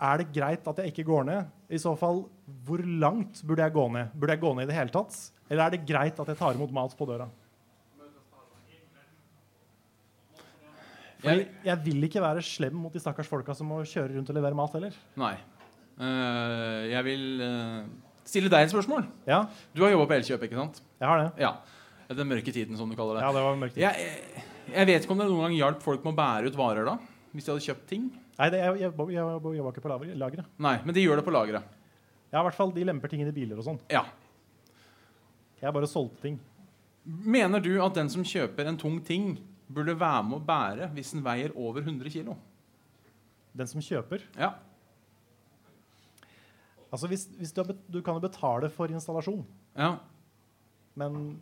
[0.00, 1.50] er det greit at jeg ikke går ned?
[1.68, 2.24] I så fall,
[2.66, 4.14] hvor langt burde jeg gå ned?
[4.16, 5.18] Burde jeg gå ned i det hele tatt?
[5.50, 7.28] Eller er det greit at jeg tar imot mat på døra?
[11.20, 14.38] Fordi Jeg, vil ikke være slem mot de stakkars folka som må kjøre rundt og
[14.38, 14.94] levere mat heller.
[15.20, 15.34] nei.
[16.00, 17.88] Uh, jeg vil eh,
[18.30, 19.04] stille deg et spørsmål.
[19.28, 19.42] Ja,
[19.74, 20.80] Du har jobba på Elkjøp, ikke sant?
[21.00, 21.30] jeg har det.
[21.42, 21.52] Ja.
[22.14, 23.22] Den mørke tiden, som du kaller det.
[23.26, 23.74] Ja, det var mørkt.
[23.76, 23.82] tid.
[23.84, 26.88] jeg, jeg vet ikke om det noen gang hjalp folk med å bære ut varer
[26.88, 26.96] da?
[27.34, 28.08] Hvis de hadde kjøpt ting?
[28.40, 30.48] Nei, det, jeg, jeg, jeg, jeg jobba ikke på lager- lageret.
[30.58, 31.76] Nei, men de gjør det på lageret.
[32.32, 33.78] Ja, i hvert fall de lemper ting inn i biler og sånn.
[33.92, 34.02] Ja.
[35.60, 36.38] Jeg bare solgte ting.
[37.04, 39.34] Mener du at den som kjøper en tung ting,
[39.70, 42.34] burde være med å bære hvis den veier over 100 kg?
[43.54, 44.52] Den som kjøper Ja.
[46.92, 49.44] Altså, hvis, hvis du, du kan jo betale for installasjon,
[49.78, 49.92] ja.
[50.98, 51.38] men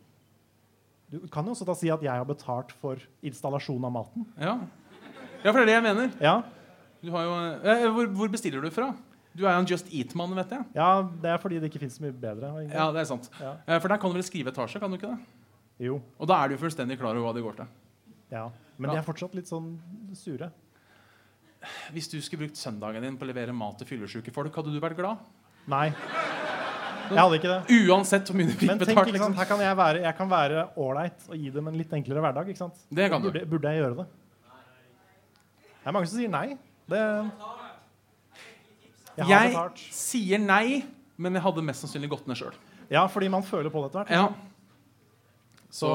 [1.09, 4.27] du kan jo også da si at jeg har betalt for installasjon av maten.
[4.37, 4.59] Ja.
[5.41, 6.11] ja, for det er det jeg mener.
[6.21, 6.35] Ja,
[7.01, 7.33] Du har jo,
[7.63, 8.91] eh, hvor, hvor bestiller du fra?
[9.33, 10.65] Du er jo en Just Eat-mann, vet jeg.
[10.75, 10.87] ja
[11.23, 12.49] det er fordi det ikke fins så mye bedre.
[12.59, 12.75] egentlig.
[12.75, 13.29] Ja, det er sant.
[13.39, 13.53] Ja.
[13.65, 15.19] Eh, For der kan du vel skrive etasje, kan du ikke det?
[15.85, 16.01] Jo.
[16.19, 17.69] Og da er du fullstendig klar over hva det går til.
[18.33, 18.49] Ja.
[18.77, 18.97] Men Ja.
[18.97, 19.77] de er fortsatt litt sånn
[20.13, 20.51] sure.
[21.93, 24.79] Hvis du skulle brukt søndagen din på å levere mat til fyllesyke folk, hadde du
[24.79, 25.17] vært glad?
[25.67, 25.89] Nei.
[27.09, 27.77] Jeg hadde ikke det.
[27.89, 29.13] Uansett hvor mye du fikk Men tenk, betalt.
[29.15, 29.35] Liksom.
[29.39, 32.51] her kan jeg være jeg kan være ålreit og gi dem en litt enklere hverdag.
[32.51, 32.81] ikke sant?
[32.89, 33.31] Det kan du.
[33.31, 34.05] Burde, burde jeg gjøre det?
[35.79, 36.57] Det er mange som sier nei.
[36.89, 37.01] Det
[39.17, 40.83] Jeg Jeg sier nei,
[41.17, 42.53] men jeg hadde mest sannsynlig gått ned sjøl.
[42.89, 44.13] Ja, fordi man føler på det etter hvert.
[44.13, 44.29] Ja.
[45.69, 45.89] Så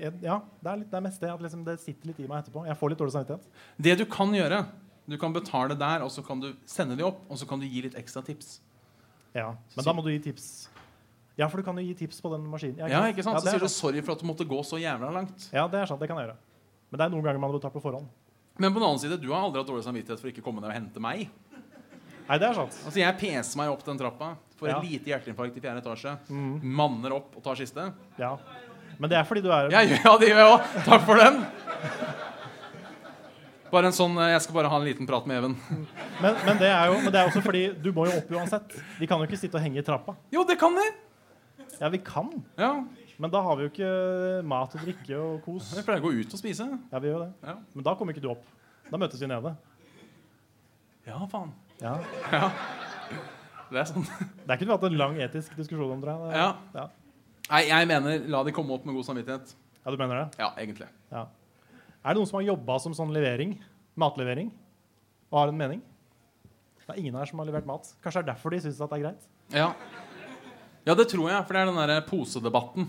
[0.00, 2.42] ja, det er, litt, det er mest det at liksom, det sitter litt i meg
[2.42, 2.64] etterpå.
[2.66, 3.66] Jeg får litt dårlig samvittighet.
[3.78, 4.64] det du kan gjøre
[5.10, 7.66] Du kan betale der, og så kan du sende de opp, og så kan du
[7.66, 8.60] gi litt ekstra tips.
[9.34, 10.68] Ja, Men da må du gi tips.
[11.38, 12.76] Ja, for du kan jo gi tips på den maskinen.
[12.90, 13.38] Ja, ikke sant?
[13.38, 15.48] Ja, Så sier er du 'sorry for at du måtte gå så jævla langt'.
[15.52, 16.00] Ja, det er sant.
[16.00, 16.36] Det kan jeg gjøre.
[16.90, 18.06] Men det er noen ganger man betalt på forhånd.
[18.58, 20.60] Men på den annen side, du har aldri hatt dårlig samvittighet for ikke å komme
[20.60, 21.30] ned og hente meg.
[22.28, 22.74] Nei, det er sant.
[22.84, 24.78] Altså, Jeg peser meg opp den trappa, får Ja.
[24.78, 27.92] et lite hjerteinfarkt i fjerde etasje, Mm, manner opp og tar siste.
[28.18, 28.36] ja.
[28.98, 30.84] Men det er fordi du er Ja, ja, det gjør jeg òg.
[30.84, 31.46] Takk for den.
[33.70, 35.54] Bare en sånn, eh, Jeg skal bare ha en liten prat med Even.
[36.22, 38.74] men, men, det er jo, men det er også fordi du må jo opp uansett.
[38.98, 40.16] De kan jo ikke sitte og henge i trappa.
[40.34, 40.86] Jo, det kan de.
[41.80, 42.28] Ja, vi kan,
[42.58, 42.72] Ja,
[43.20, 43.90] men da har vi jo ikke
[44.48, 45.70] mat og drikke og kos.
[45.76, 46.66] Vi pleier å gå ut og spise.
[46.90, 47.32] Ja, vi gjør det.
[47.46, 48.44] Ja, Men da kommer ikke du opp.
[48.90, 49.54] Da møtes vi nede.
[51.06, 51.52] ja faen.
[51.80, 51.94] Ja.
[53.70, 54.02] Det er sånn.
[54.04, 56.30] Det er ikke du har hatt en lang etisk diskusjon om, tror jeg.
[56.32, 56.48] Det- Ja.
[56.74, 56.86] Ja.
[57.50, 59.54] Nei, jeg mener la de komme opp med god samvittighet.
[59.84, 60.38] ja, du mener det?
[60.38, 60.88] Ja, egentlig.
[61.12, 61.26] Ja.
[62.00, 63.58] Er det noen som har jobba som sånn levering?
[64.00, 64.48] Matlevering?
[65.28, 65.82] Og har en mening?
[66.80, 67.90] Det er ingen her som har levert mat.
[68.02, 69.26] Kanskje det er derfor de syns det er greit?
[69.52, 69.66] Ja.
[70.88, 72.88] ja, det tror jeg, for det er den derre posedebatten.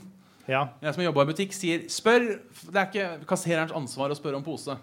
[0.49, 0.63] Ja.
[0.81, 4.45] Jeg som jobba i butikk, sier spør Det er ikke kassererens ansvar å spørre om
[4.47, 4.77] pose.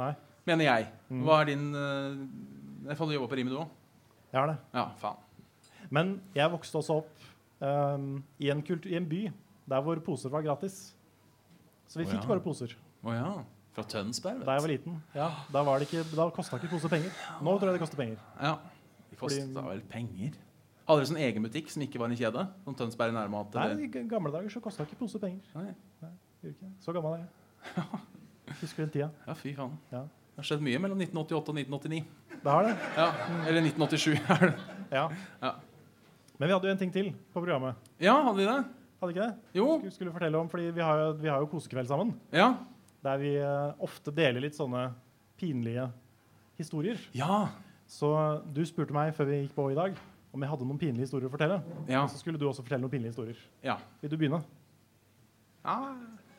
[0.00, 0.10] Nei.
[0.48, 0.88] Mener jeg.
[1.12, 1.22] Mm.
[1.28, 3.78] Hva er din uh, Jeg får jobba på Rimi, du òg?
[4.32, 4.58] Jeg har det.
[4.74, 5.20] Ja, faen.
[5.94, 7.26] Men jeg vokste også opp
[7.60, 9.26] um, i, en kultur, i en by
[9.70, 10.94] der hvor poser var gratis.
[11.86, 12.28] Så vi fikk ja.
[12.32, 12.72] bare poser
[13.04, 13.28] Å ja.
[13.74, 14.98] Fra Tønsberg, da jeg var liten.
[15.14, 17.10] Ja, Da, var det ikke, da kosta ikke pose penger.
[17.42, 18.18] Nå tror jeg det koster penger.
[18.40, 18.52] Ja.
[19.10, 20.32] De kosta Fordi- vel penger.
[20.86, 22.44] Hadde dere sånn egen butikk som ikke var en kjede?
[22.64, 23.54] Som Tønsberg nærmat?
[23.54, 23.84] Nei.
[23.84, 25.40] I g- gamle dager så kosta ikke pose penger.
[25.54, 25.74] Nei.
[26.42, 26.72] Gjorde ikke det.
[26.84, 27.84] Så gammel er jeg.
[28.60, 29.10] Husker den tida.
[29.26, 29.78] Ja, fy faen.
[29.90, 30.02] Ja.
[30.34, 32.04] Det har skjedd mye mellom 1988 og 1989.
[32.44, 32.74] Det har det.
[32.98, 33.08] Ja.
[33.48, 34.20] Eller 1987.
[34.34, 34.54] er det.
[34.92, 35.08] Ja.
[35.42, 35.52] Ja.
[36.38, 37.74] Men vi hadde jo en ting til på programmet.
[38.02, 38.64] ja, hadde vi det?
[39.00, 39.34] Hadde ikke det?
[39.54, 39.66] Jo.
[39.78, 42.12] Skulle, skulle fortelle om, fordi vi har jo, vi har jo kosekveld sammen.
[42.32, 42.52] Ja.
[43.04, 44.88] Der vi eh, ofte deler litt sånne
[45.40, 45.86] pinlige
[46.58, 47.00] historier.
[47.16, 47.46] Ja.
[47.90, 48.10] Så
[48.54, 49.96] du spurte meg før vi gikk på i dag
[50.34, 51.60] om jeg hadde noen pinlige historier å fortelle.
[51.86, 52.02] Ja.
[52.02, 53.40] Og så skulle du også fortelle noen pinlige historier.
[53.62, 53.78] ja.
[54.02, 54.42] Vil du begynne?
[55.64, 55.78] ja.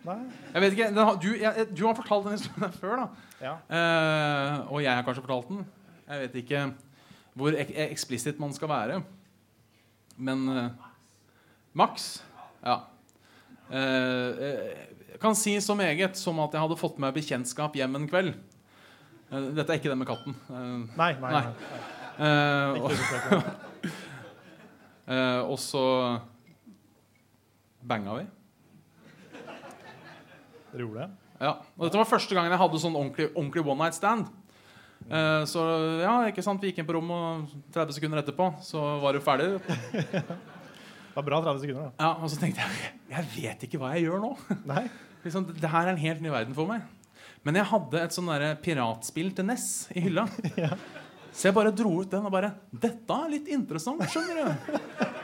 [0.05, 0.19] Nei?
[0.53, 3.05] Jeg vet ikke, den har, du, jeg, du har fortalt den historien før, da.
[3.41, 3.53] Ja.
[3.65, 5.63] Uh, og jeg har kanskje fortalt den.
[6.05, 6.65] Jeg vet ikke
[7.35, 8.99] hvor ek eksplisitt man skal være.
[10.17, 10.67] Men uh,
[11.73, 12.23] Max.
[12.61, 12.83] Ja.
[13.65, 14.85] Uh, eh,
[15.21, 18.35] kan si så meget som at jeg hadde fått meg bekjentskap hjem en kveld.
[19.31, 20.37] Eh, dette er ikke det med katten.
[20.49, 21.11] Eh, Nei.
[21.21, 21.43] nei, Nei.
[21.43, 21.83] nei.
[22.15, 22.79] Uh,
[25.51, 25.81] og, så
[27.83, 28.23] banga vi.
[30.71, 31.09] Dere gjorde det?
[31.43, 34.31] Ja, og Dette var første gangen jeg hadde sånn ordentlig, ordentlig one night stand.
[35.05, 35.61] Uh, så
[35.99, 39.25] ja, ikke sant, vi gikk inn på rommet, og 30 sekunder etterpå så var det
[39.27, 39.49] ferdig.
[41.15, 42.03] Det var bra 30 sekunder, da.
[42.03, 44.33] Ja, Og så tenkte jeg jeg vet ikke hva jeg gjør nå.
[44.67, 44.81] Nei?
[45.23, 46.81] liksom, det her er en helt ny verden for meg.
[47.47, 48.29] Men jeg hadde et sånn
[48.65, 50.25] piratspill til NES i hylla.
[50.59, 50.73] ja.
[51.35, 54.75] Så jeg bare dro ut den og bare Dette er litt interessant, skjønner du.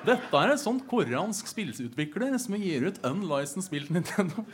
[0.08, 4.45] Dette er et sånt koreansk spillutvikler som gir ut unlicensed spill til Nintendo.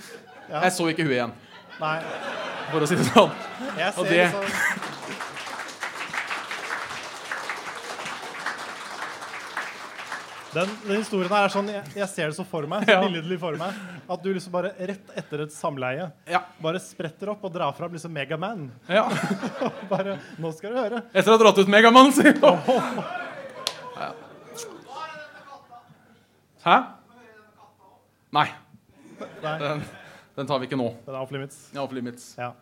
[0.49, 0.63] Ja.
[0.65, 1.33] Jeg så ikke hun igjen,
[1.81, 1.95] Nei.
[2.71, 3.33] for å si det sånn.
[3.77, 4.86] Jeg Og ser det- liksom
[10.53, 13.37] Den, den historien her er sånn, jeg, jeg ser det så for meg, så billedlig
[13.41, 13.75] for meg,
[14.07, 16.39] at du liksom bare rett etter et samleie Ja.
[16.63, 18.69] bare spretter opp og drar fram liksom Megaman.
[18.87, 19.03] ja.
[19.91, 21.01] Bare, nå skal du høre.
[21.11, 22.39] Etter å ha dratt ut Megaman, sier.
[23.97, 24.11] Ja.
[26.67, 26.77] Hæ?
[28.37, 28.47] Nei.
[29.43, 29.83] Den,
[30.37, 30.89] den tar vi ikke nå.
[31.05, 31.59] den er off limits.
[31.75, 32.31] Ja, off limits.
[32.39, 32.53] Ja.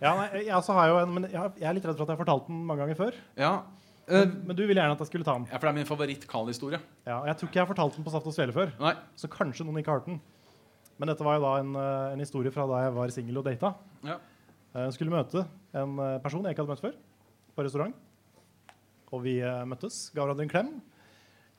[0.00, 2.46] Ja, nei, jeg, en, men jeg, jeg er litt redd for at jeg har fortalt
[2.48, 3.18] den mange ganger før.
[3.36, 3.50] Ja.
[4.08, 5.46] Eh, Men du ville gjerne at jeg skulle ta den.
[5.50, 6.80] ja, for det er min favoritt-Carl-historie.
[7.06, 8.72] Ja, jeg tror ikke jeg har fortalt den på Saft og Svele før.
[8.80, 8.94] Nei.
[9.16, 10.20] Så kanskje noen ikke har hørt den.
[10.98, 13.44] Men dette var jo da en, eh, en historie fra da jeg var singel og
[13.44, 13.74] data.
[14.04, 14.18] Ja.
[14.74, 16.94] Eh, Jeg skulle møte en person jeg ikke hadde møtt før,
[17.56, 17.94] på restaurant.
[19.12, 20.82] Og vi møttes, ga hverandre en klem,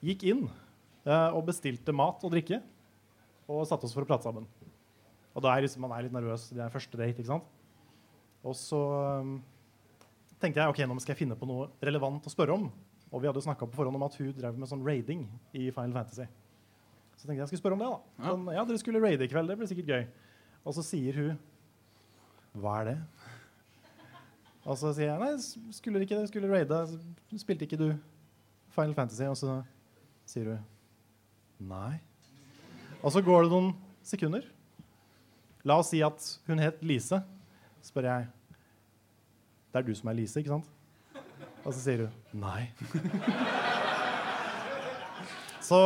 [0.03, 0.49] gikk inn
[1.05, 2.61] eh, og bestilte mat og drikke.
[3.49, 4.45] Og satte oss for å prate sammen.
[5.35, 6.49] Og da er liksom, man er litt nervøs.
[6.51, 7.17] Det er første date.
[7.19, 7.43] ikke sant?
[8.43, 8.79] Og så
[10.41, 12.69] tenkte jeg ok, nå skal jeg finne på noe relevant å spørre om.
[13.11, 15.93] Og vi hadde snakka på forhånd om at hun drev med sånn raiding i Final
[15.99, 16.27] Fantasy.
[17.17, 17.89] Så tenkte jeg jeg skulle spørre om det.
[17.91, 18.29] da.
[18.29, 19.51] Sånn, ja, dere skulle raide i kveld.
[19.51, 20.05] Det blir sikkert gøy.
[20.65, 21.39] Og så sier hun
[22.61, 22.97] Hva er det?
[24.61, 25.31] Og så sier jeg nei,
[25.73, 26.29] skulle ikke det?
[26.29, 26.81] Skulle raide.
[27.41, 27.87] Spilte ikke du
[28.73, 29.25] Final Fantasy?
[29.29, 29.59] Og så
[30.29, 31.99] sier hun nei.
[33.01, 33.71] Og så går det noen
[34.05, 34.45] sekunder.
[35.65, 37.21] La oss si at hun het Lise.
[37.85, 38.29] spør jeg
[39.71, 40.67] Det er du som er Lise, ikke sant?
[41.61, 42.65] Og så sier hun nei.
[45.61, 45.79] Så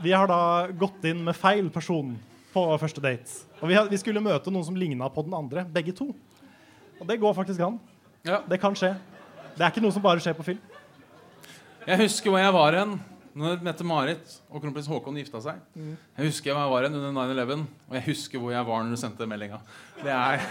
[0.00, 0.40] vi har da
[0.78, 2.14] gått inn med feil person
[2.54, 3.42] på første date.
[3.60, 6.06] Og vi, har, vi skulle møte noen som ligna på den andre, begge to.
[6.98, 7.76] Og det går faktisk an.
[8.24, 8.40] Ja.
[8.48, 8.94] Det kan skje.
[9.58, 10.62] Det er ikke noe som bare skjer på film.
[11.84, 12.96] Jeg husker hvor jeg var hen
[13.38, 15.60] når Mette-Marit og kronprins Haakon gifta seg.
[15.78, 19.00] Jeg husker hvor jeg var under 9-11, og jeg husker hvor jeg var når du
[19.00, 19.60] sendte meldinga.
[20.02, 20.42] Det er,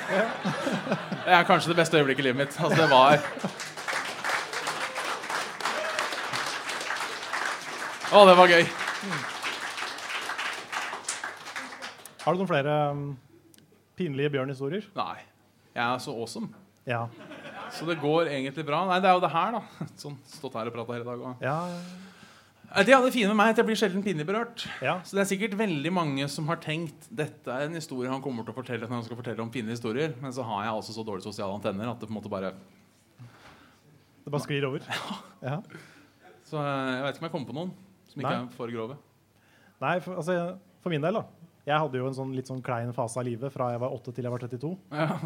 [1.26, 2.60] det er kanskje det beste øyeblikket i livet mitt.
[2.60, 3.20] Altså, det var
[8.08, 8.64] Å, det var gøy.
[12.24, 13.02] Har du noen flere um,
[14.00, 14.88] pinlige bjørnhistorier?
[14.96, 15.18] Nei.
[15.76, 16.48] Jeg er så awesome.
[16.88, 17.04] Ja.
[17.76, 18.86] Så det går egentlig bra.
[18.88, 19.88] Nei, det er jo det her, da.
[20.00, 21.26] Sånn stått her og prata her i dag.
[21.28, 21.44] Og.
[21.44, 21.58] Ja.
[22.68, 24.66] Det er det fine med meg, at jeg blir sjelden pinlig berørt.
[24.84, 24.98] ja.
[25.08, 28.44] Så det er sikkert veldig mange som har tenkt dette er en historie han kommer
[28.44, 30.12] til å fortelle når han skal fortelle om pinlige historier.
[30.22, 32.52] Men så har jeg altså så dårlige sosiale antenner at det på en måte bare
[34.26, 34.84] Det bare sklir over.
[35.48, 35.62] Ja.
[36.48, 37.74] Så eh, jeg vet ikke om jeg kommer på noen
[38.12, 38.44] som ikke Nei.
[38.44, 39.00] er for grove.
[39.84, 40.38] Nei, for, altså,
[40.84, 41.50] for min del, da.
[41.68, 44.14] Jeg hadde jo en sånn litt sånn klein fase av livet fra jeg var 8
[44.16, 44.76] til jeg var 32.
[44.92, 45.18] Ja.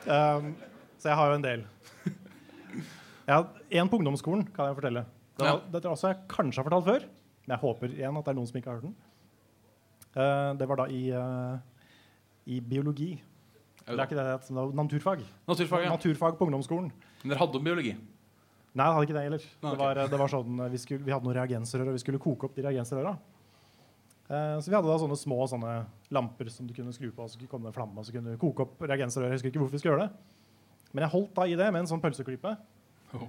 [0.00, 0.52] Um,
[1.00, 1.64] så jeg har jo en del.
[3.28, 5.04] Har En på ungdomsskolen kan jeg fortelle.
[5.40, 5.56] Det, Ja.
[5.72, 7.08] Dette er også jeg kanskje har fortalt før.
[7.46, 8.96] Men jeg håper igjen at det er noen som ikke har hørt den.
[10.10, 11.58] Uh, det var da i, uh,
[12.46, 13.10] i biologi.
[13.86, 14.72] Det er ikke det det heter.
[14.76, 15.24] Naturfag.
[15.48, 15.90] Naturfag, ja.
[15.90, 16.90] Naturfag på ungdomsskolen.
[17.22, 17.96] Men dere hadde om biologi?
[18.70, 19.44] Nei, det hadde ikke det heller.
[19.62, 22.20] Nei, Det, var, det var sånn, vi, skulle, vi hadde noen reagensrør, og vi skulle
[22.22, 23.16] koke opp de reagensrøra.
[24.30, 25.72] Eh, så vi hadde da sånne små sånne
[26.14, 28.36] lamper som du kunne skru på, og så kom komme en flamme, og så kunne
[28.36, 29.32] du koke opp reagensrøret.
[29.32, 30.36] Jeg husker ikke hvorfor vi skulle gjøre det.
[30.92, 32.52] Men jeg holdt da i det med en sånn pølseklype.
[33.18, 33.26] Oh.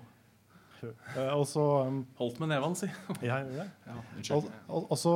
[0.89, 2.89] Eh, og så um, Holdt med nevene, si.
[3.21, 3.67] jeg gjorde det.
[3.87, 5.15] Ja, Og, og, og så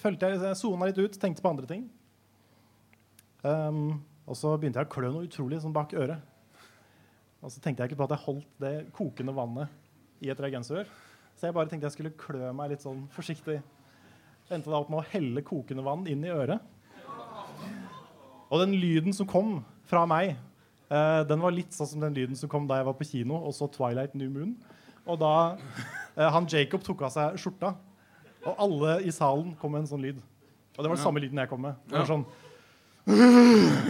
[0.00, 1.86] følte jeg Jeg sona litt ut, tenkte på andre ting.
[3.44, 6.24] Um, og så begynte jeg å klø noe utrolig sånn bak øret.
[7.38, 10.88] Og så tenkte jeg ikke på at jeg holdt det kokende vannet i et reagensrør.
[11.38, 13.60] Så jeg bare tenkte jeg skulle klø meg litt sånn forsiktig.
[14.50, 16.64] Endte da opp med å helle kokende vann inn i øret.
[18.48, 19.58] Og den lyden som kom
[19.88, 20.34] fra meg,
[20.90, 23.38] eh, den var litt sånn som den lyden som kom da jeg var på kino
[23.40, 24.56] og så Twilight New Moon.
[25.08, 27.72] Og da uh, han Jacob tok av seg skjorta,
[28.44, 30.18] og alle i salen kom med en sånn lyd.
[30.76, 31.74] Og det var den samme lyden jeg kom med.
[31.88, 32.26] Det var sånn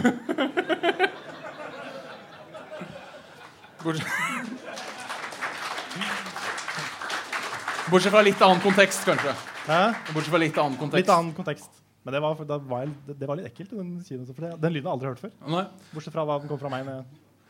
[7.89, 9.33] Bortsett fra litt annen kontekst, kanskje.
[9.65, 9.81] Hæ?
[10.13, 11.01] Bortsett fra litt annen kontekst.
[11.01, 11.78] Litt annen kontekst.
[12.09, 13.73] Men det var, var, jeg, det, det var litt ekkelt.
[13.77, 15.33] Den, kinoen, det, den lyden har jeg aldri hørt før.
[15.53, 15.65] Nei.
[15.93, 16.87] Bortsett fra hva den kom fra meg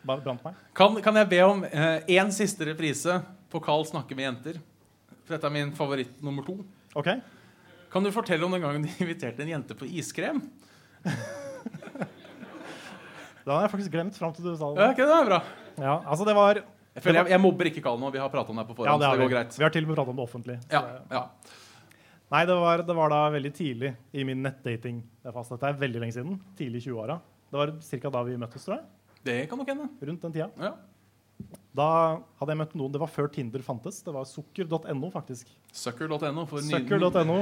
[0.04, 0.58] bare brant meg.
[0.76, 4.60] Kan, kan jeg be om én siste reprise på Carl snakker med jenter?
[5.24, 6.58] For dette er min favoritt nummer to.
[7.00, 7.08] Ok?
[7.94, 10.42] Kan du fortelle om den gangen du inviterte en jente på iskrem?
[13.46, 14.92] Da har jeg faktisk glemt fram til du sa Ja, det.
[14.98, 15.40] ikke det er bra.
[15.80, 18.12] Ja, altså det var Jeg, føler jeg, jeg mobber ikke Carl nå.
[18.12, 18.92] Vi har pratet om det på forhånd.
[18.92, 19.58] Ja, det så har det går greit.
[19.58, 20.60] Vi har til og med pratet om det offentlig.
[20.68, 20.82] så Ja,
[21.16, 21.24] ja.
[22.30, 25.02] Nei, det var, det var da veldig tidlig i min nettdating.
[25.24, 26.38] Det fast, dette er veldig lenge siden.
[26.60, 27.18] Tidlig i 20-åra.
[27.50, 28.12] Det var ca.
[28.14, 28.86] da vi møttes, tror jeg.
[29.26, 29.88] Det kan nok hende.
[30.06, 30.50] Rundt den tida.
[30.62, 30.76] Ja.
[31.80, 31.88] Da
[32.40, 34.02] hadde jeg møtt noen Det var før Tinder fantes.
[34.06, 35.50] Det var sukker.no, faktisk.
[35.74, 36.46] Sucker.no.
[36.50, 37.40] for Sucker.no.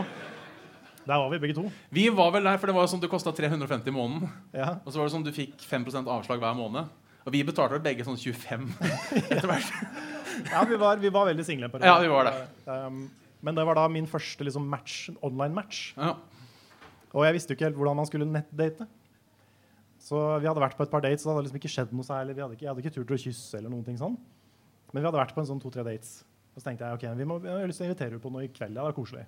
[1.08, 1.68] Der var vi begge to.
[1.92, 4.32] Vi var vel der, for det var sånn det kosta 350 i måneden.
[4.56, 4.74] Ja.
[4.84, 6.88] Og så var det sånn du fikk 5% avslag hver måned.
[7.28, 8.68] Og vi betalte vel begge sånn 25
[9.36, 9.72] etter hvert.
[10.52, 11.92] Ja, vi var, vi var veldig single en periode.
[11.92, 12.36] Ja, vi var det.
[12.68, 13.08] Um,
[13.46, 15.82] Men det var da min første liksom, match, online-match.
[15.98, 16.16] Ja.
[17.14, 18.88] Og jeg visste jo ikke helt hvordan man skulle nettdate.
[20.08, 22.08] Så vi hadde vært på et par dates, og det hadde liksom ikke skjedd noe
[22.08, 22.38] særlig.
[22.38, 24.18] Ikke, jeg hadde ikke turt å kysse eller noen ting sånn.
[24.94, 26.22] Men vi hadde vært på en sånn to-tre dates.
[26.54, 28.32] Og så tenkte jeg ok, vi må, jeg har lyst til å invitere henne på
[28.34, 28.74] noe i kveld.
[28.74, 29.26] Ja, det var koselig.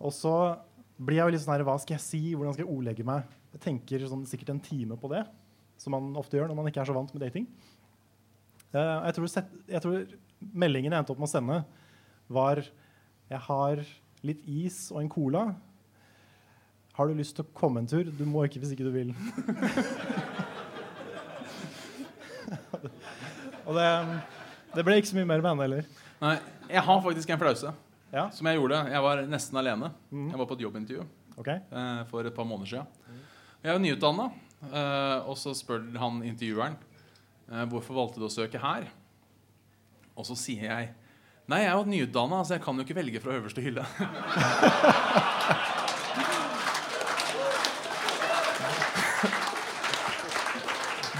[0.00, 0.34] Og så
[0.96, 2.20] blir jeg jo litt sånn her, hva skal jeg si?
[2.34, 3.26] Hvordan skal jeg ordlegge meg?
[3.56, 5.24] Jeg tenker sånn, sikkert en time på det,
[5.80, 7.48] som man ofte gjør når man ikke er så vant med dating.
[8.72, 10.16] Uh, jeg, tror set, jeg tror
[10.64, 11.58] meldingen jeg endte opp med å sende,
[12.28, 12.64] var
[13.30, 13.84] Jeg har
[14.26, 15.54] litt is og en cola.
[16.96, 18.04] Har du lyst til å komme en tur?
[18.08, 19.10] Du må ikke hvis ikke du vil.
[23.66, 23.88] og det,
[24.76, 25.84] det ble ikke så mye mer med henne heller.
[26.22, 26.36] Nei,
[26.70, 27.68] jeg har faktisk en flause
[28.14, 28.78] Ja, som jeg gjorde.
[28.88, 29.88] Jeg var nesten alene.
[30.10, 30.28] Mm.
[30.30, 31.02] Jeg var på et jobbintervju
[31.36, 31.58] okay.
[31.68, 32.86] eh, for et par måneder siden.
[33.64, 34.26] Jeg er nyutdanna,
[34.70, 36.76] eh, og så spør han intervjueren
[37.50, 38.82] eh, hvorfor valgte du å søke her.
[40.16, 40.84] Og så sier jeg
[41.46, 43.84] Nei, jeg er jo nyutdanna, så jeg kan jo ikke velge fra øverste hylle.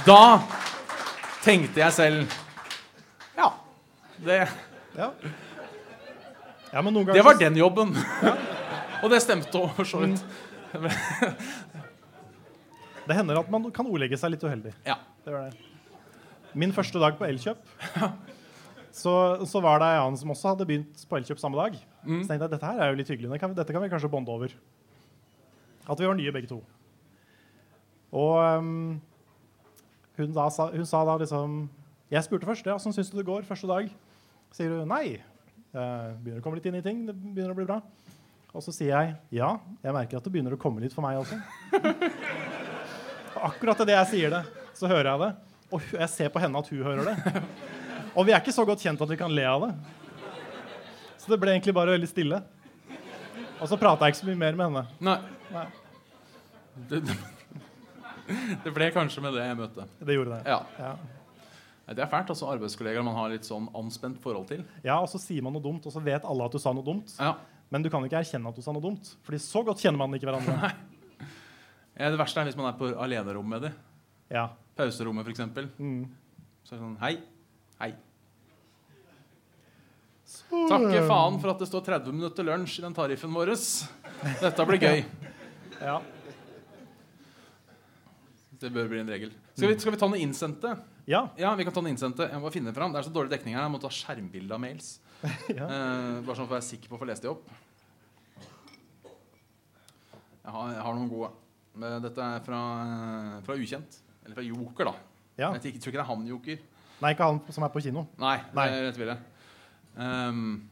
[0.06, 0.38] Da
[1.42, 2.34] tenkte jeg selv
[3.36, 3.48] Ja.
[4.22, 4.36] Det,
[4.96, 5.10] Ja.
[6.72, 6.80] ja,
[7.12, 7.96] det var den jobben.
[9.02, 10.22] Og det stemte òg, for så vidt.
[13.06, 14.72] Det hender at man kan ordlegge seg litt uheldig.
[14.86, 14.96] Ja.
[15.24, 15.52] Det det.
[16.58, 17.60] Min første dag på Elkjøp,
[18.96, 19.12] så,
[19.44, 21.74] så var det en annen som også hadde begynt på Elkjøp samme dag.
[22.06, 22.22] Mm.
[22.22, 23.40] Så tenkte jeg dette her er jo litt hyggelig.
[23.42, 24.54] Kan, dette kan vi kanskje bonde over.
[25.86, 26.62] At vi var nye begge to.
[28.16, 28.96] Og um,
[30.16, 31.66] hun, da, sa, hun sa da liksom
[32.08, 33.90] Jeg spurte først ja, åssen syns du det går første dag.
[34.56, 35.18] Sier hun nei.
[35.76, 37.04] Uh, begynner å komme litt inn i ting.
[37.04, 37.82] Det begynner å bli bra.
[38.56, 39.50] Og så sier jeg ja,
[39.84, 41.36] jeg merker at det begynner å komme litt for meg også.
[43.36, 44.46] Og akkurat idet jeg sier det,
[44.78, 45.32] så hører jeg det.
[45.76, 47.42] Og jeg ser på henne at hun hører det.
[48.16, 49.72] Og vi er ikke så godt kjent at vi kan le av det.
[51.20, 52.38] Så det ble egentlig bare veldig stille.
[53.60, 54.84] Og så prata jeg ikke så mye mer med henne.
[55.04, 55.16] Nei.
[55.52, 55.66] Nei,
[56.90, 57.00] Det,
[58.64, 59.84] det, ble kanskje med det jeg møtte.
[60.04, 60.40] det gjorde det.
[60.50, 60.58] Ja.
[60.80, 60.94] Ja.
[61.94, 62.30] Det er fælt.
[62.34, 64.64] altså Arbeidskollegaer man har litt sånn anspent forhold til.
[64.84, 66.84] ja, og så sier man noe dumt, og så vet alle at du sa noe
[66.84, 67.14] dumt.
[67.20, 67.34] Ja.
[67.70, 70.14] Men du kan ikke erkjenne at du sa noe dumt, Fordi så godt kjenner man
[70.18, 70.72] ikke hverandre.
[71.96, 73.72] Ja, Det verste er hvis man er på alenerom med dem.
[74.30, 74.48] Ja.
[74.76, 75.40] Pauserommet, f.eks.
[75.80, 76.02] Mm.
[76.66, 76.98] Så er det sånn.
[77.00, 77.14] Hei.
[77.86, 77.94] Så-
[80.70, 83.52] Takke faen for at det står 30 minutter lunsj i den tariffen vår.
[84.42, 85.02] Dette blir gøy.
[85.80, 85.96] Ja.
[88.56, 89.32] Det bør bli en regel.
[89.56, 90.76] Skal vi, skal vi ta noe innsendte?
[91.06, 91.26] ja.
[91.38, 92.26] Ja, vi kan ta noe innsendte.
[92.32, 92.92] Jeg må finne fram.
[92.94, 93.66] Det er så dårlig dekning her.
[93.66, 94.94] Jeg må ta skjermbilde av mails.
[95.58, 95.66] ja.
[95.66, 97.44] Eh, bare sånn for å være sikker på å få lest de opp.
[100.46, 101.30] Jeg har, jeg har noen gode.
[101.76, 104.00] Men Dette er fra, eh, fra Ukjent.
[104.24, 104.94] Eller fra Joker, da.
[105.38, 105.52] ja.
[105.58, 106.64] Jeg tror ikke det er han Joker.
[106.96, 108.06] Nei, ikke han som er på kino.
[108.18, 108.66] Nei, Nei.
[108.72, 109.16] det er rett vilje.
[109.96, 110.68] Um,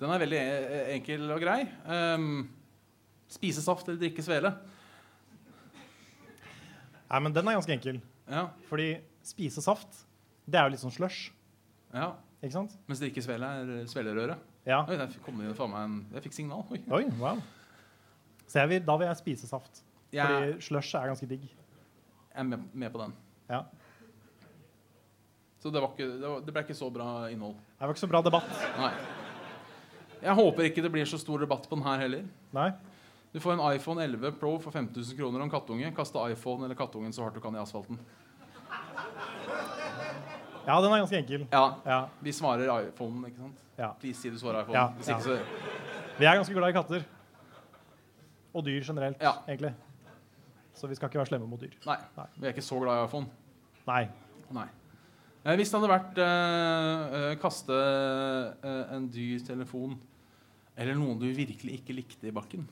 [0.00, 1.60] den er veldig e- enkel og grei.
[1.86, 2.48] Um,
[3.30, 4.54] spise saft eller drikke svele.
[7.12, 8.00] Nei, men den er ganske enkel.
[8.30, 8.94] Ja, Fordi
[9.26, 10.04] spise saft,
[10.48, 11.30] det er jo litt sånn slush.
[11.94, 12.14] ja.
[12.42, 12.72] Ikke sant?
[12.90, 14.34] Mens drikke svele er svelerøre.
[14.66, 14.80] Ja.
[14.90, 16.64] Oi, der kom det faen meg en Jeg fikk signal.
[16.74, 16.80] Oi.
[16.90, 17.38] Oi, wow.
[18.50, 19.84] Så vil, da vil jeg spise saft.
[20.10, 20.26] Ja.
[20.26, 21.44] Fordi slush er ganske digg.
[21.46, 23.14] Jeg er med, med på den.
[23.46, 23.60] Ja.
[25.62, 27.54] Så det, var ikke, det, var, det ble ikke så bra innhold.
[27.82, 28.50] Det var ikke så bra debatt.
[28.78, 28.92] Nei.
[30.22, 32.26] Jeg håper ikke det blir så stor debatt på den her heller.
[32.54, 32.68] Nei.
[33.34, 35.88] Du får en iPhone 11 Pro for 5000 kroner og en kattunge.
[35.96, 37.98] Kaste iPhone eller kattungen så hardt du kan i asfalten.
[40.62, 41.46] Ja, den er ganske enkel.
[41.50, 41.96] Ja, Ja.
[42.22, 43.64] Vi svarer iPhone, ikke sant?
[43.78, 43.88] ja.
[43.98, 44.78] Please si du svarer iPhone.
[44.78, 45.18] Ja.
[45.18, 45.40] så
[46.20, 47.02] Vi er ganske glad i katter.
[48.54, 49.32] Og dyr generelt, Ja.
[49.48, 49.74] egentlig.
[50.74, 51.74] Så vi skal ikke være slemme mot dyr.
[51.84, 51.96] Nei.
[52.16, 52.26] Nei.
[52.36, 53.26] Vi er ikke så glad i iPhone.
[53.88, 54.08] Nei.
[54.52, 54.68] Nei.
[55.44, 59.96] Eh, hvis det hadde vært eh, kaste eh, en dyr telefon
[60.78, 62.62] eller noen du virkelig ikke likte i bakken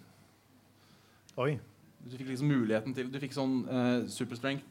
[1.41, 1.57] Oi.
[2.05, 4.65] Du fikk liksom muligheten til Du fikk sånn uh, superstrength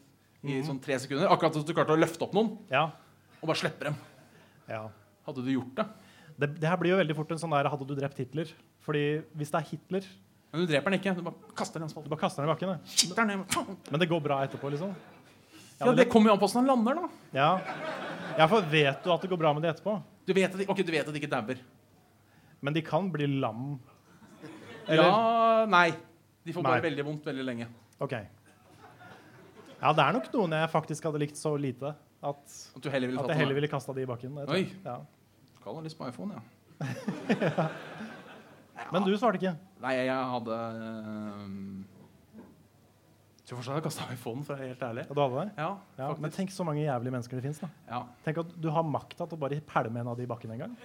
[0.43, 0.63] i Mhm.
[0.69, 1.27] sånn tre sekunder.
[1.27, 2.85] Akkurat som du klarte å løfte opp noen Ja.
[3.41, 3.95] og bare slippe dem.
[4.69, 4.87] ja.
[5.27, 5.85] Hadde du gjort det?
[6.39, 8.47] Det, det her blir jo veldig fort en sånn der Hadde du drept Hitler?
[8.81, 10.05] Fordi hvis det er Hitler
[10.53, 11.15] Men du dreper den ikke.
[11.15, 12.79] Du bare kaster den bare kaster den i bakken.
[12.79, 13.91] det.
[13.91, 14.95] Men det går bra etterpå, liksom.
[15.79, 17.09] Ja, men det kommer jo an på hvordan han lander, da.
[17.31, 17.51] Ja.
[18.39, 19.97] Ja, for vet du at det går bra med de etterpå?
[20.25, 21.59] Du vet at de, ok, du vet at de ikke dauer.
[22.63, 23.73] Men de kan bli lam.
[24.87, 25.03] Eller?
[25.03, 25.89] Ja Nei.
[26.47, 26.85] De får bare Nei.
[26.87, 27.67] veldig vondt veldig lenge.
[27.99, 28.13] OK.
[29.79, 33.11] Ja, det er nok noen jeg faktisk hadde likt så lite at, At du heller
[33.11, 34.39] ville at jeg heller ville kasta de i bakken.
[34.41, 34.63] Jeg Oi.
[34.83, 34.97] Ja.
[35.59, 37.67] Skal ha litt på iPhone, ja.
[38.93, 39.51] Men du svarte ikke.
[39.83, 41.78] Nei, jeg hadde um,
[43.49, 45.03] Tror fortsatt jeg kasta iPhonen, for å være helt ærlig.
[45.07, 45.53] Ja, du hadde det?
[45.57, 47.61] Ja, Ja, men tenk så mange jævlige mennesker det fins.
[47.89, 48.03] Ja.
[48.21, 50.61] Tenk at du har makta til å bare pælme en av de i bakken en
[50.67, 50.75] gang.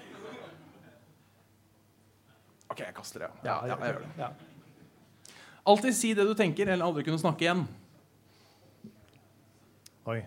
[2.73, 3.29] Ok, jeg kaster det.
[3.45, 4.13] Ja, ja, jeg gjør det.
[4.23, 4.31] Ja.
[5.69, 7.67] Alltid si det du tenker, eller aldri kunne snakke igjen.
[10.09, 10.23] Oi.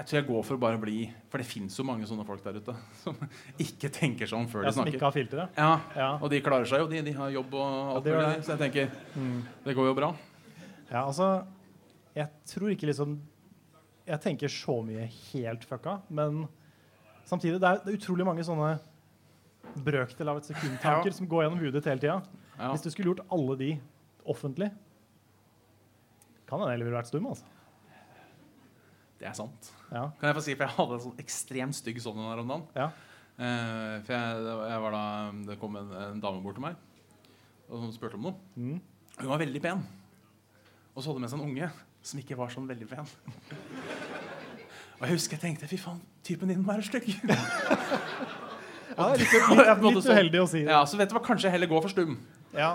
[0.00, 0.94] Jeg tror jeg går for å bare bli
[1.28, 2.72] For det fins jo mange sånne folk der ute
[3.02, 3.16] som
[3.60, 5.06] ikke tenker sånn før Ja, de som ikke snakker.
[5.06, 5.48] har filtre?
[5.58, 6.10] Ja, Ja.
[6.24, 7.02] Og de klarer seg jo, de.
[7.04, 8.44] De har jobb og alt ja, mulig.
[8.46, 9.42] Så jeg tenker Mm.
[9.66, 10.10] det går jo bra.
[10.90, 11.44] Ja, altså
[12.16, 13.18] Jeg tror ikke liksom
[14.08, 16.48] Jeg tenker så mye helt fucka, men
[17.28, 18.72] samtidig det er, det er utrolig mange sånne
[19.84, 21.14] brøkdel av et sekund-tanker Ja.
[21.14, 22.22] som går gjennom ditt hele tida.
[22.58, 22.72] Ja.
[22.72, 23.68] Hvis du skulle gjort alle de
[24.26, 24.70] offentlig,
[26.48, 27.26] kan hende jeg ville vært stum.
[27.30, 27.44] altså.
[29.20, 29.70] Det er sant.
[29.92, 32.48] Ja, Kan jeg få si, for jeg hadde en sånn ekstremt stygg sånn her om
[32.54, 32.66] dagen.
[32.78, 32.90] ja.
[33.40, 35.02] Eh, for jeg, jeg var da,
[35.48, 36.74] det kom en, en dame bort til meg
[37.70, 38.34] og hun spurte om noe.
[38.58, 38.80] Mm.
[39.20, 39.80] Hun var veldig pen.
[40.90, 41.68] Og så hadde hun med seg en unge
[42.02, 43.06] som ikke var sånn veldig pen.
[44.98, 47.06] Og jeg husker jeg tenkte fy faen, typen din må være stygg.
[47.30, 50.64] ja litt, litt, litt uheldig å si.
[50.66, 50.72] det.
[50.74, 52.16] Ja, Så vet du hva, kanskje jeg heller går for stum.
[52.56, 52.72] Ja.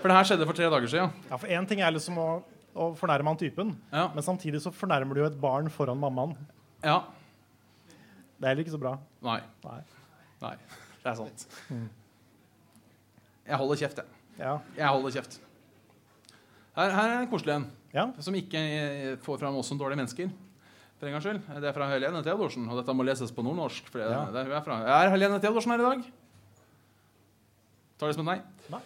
[0.00, 1.12] For det her skjedde for tre dager siden.
[1.28, 2.28] ja, for én ting er liksom å,
[2.74, 4.08] å fornærme han typen, Ja.
[4.14, 6.36] men samtidig så fornærmer du jo et barn foran mammaen.
[6.84, 7.02] ja.
[8.40, 8.98] Det er heller ikke så bra.
[9.22, 9.40] Nei.
[9.64, 9.80] Nei.
[10.40, 10.54] Nei.
[11.02, 11.42] Det er sant.
[11.68, 11.88] Mm.
[13.50, 14.06] Jeg holder kjeft, jeg.
[14.38, 14.54] Ja.
[14.78, 15.34] Jeg holder kjeft.
[16.76, 17.66] Her, her er en koselig en.
[17.92, 18.06] ja.
[18.24, 20.30] Som ikke eh, får fram oss som dårlige mennesker.
[20.98, 21.42] For en gangs skyld.
[21.60, 23.90] Det er fra Helene Theodorsen, og dette må leses på nordnorsk.
[23.92, 24.24] For det, Ja.
[24.32, 24.78] det er hun er fra.
[25.04, 26.08] Er Helene Theodorsen her i dag?
[27.98, 28.40] Tar det som et nei?
[28.72, 28.80] Nei.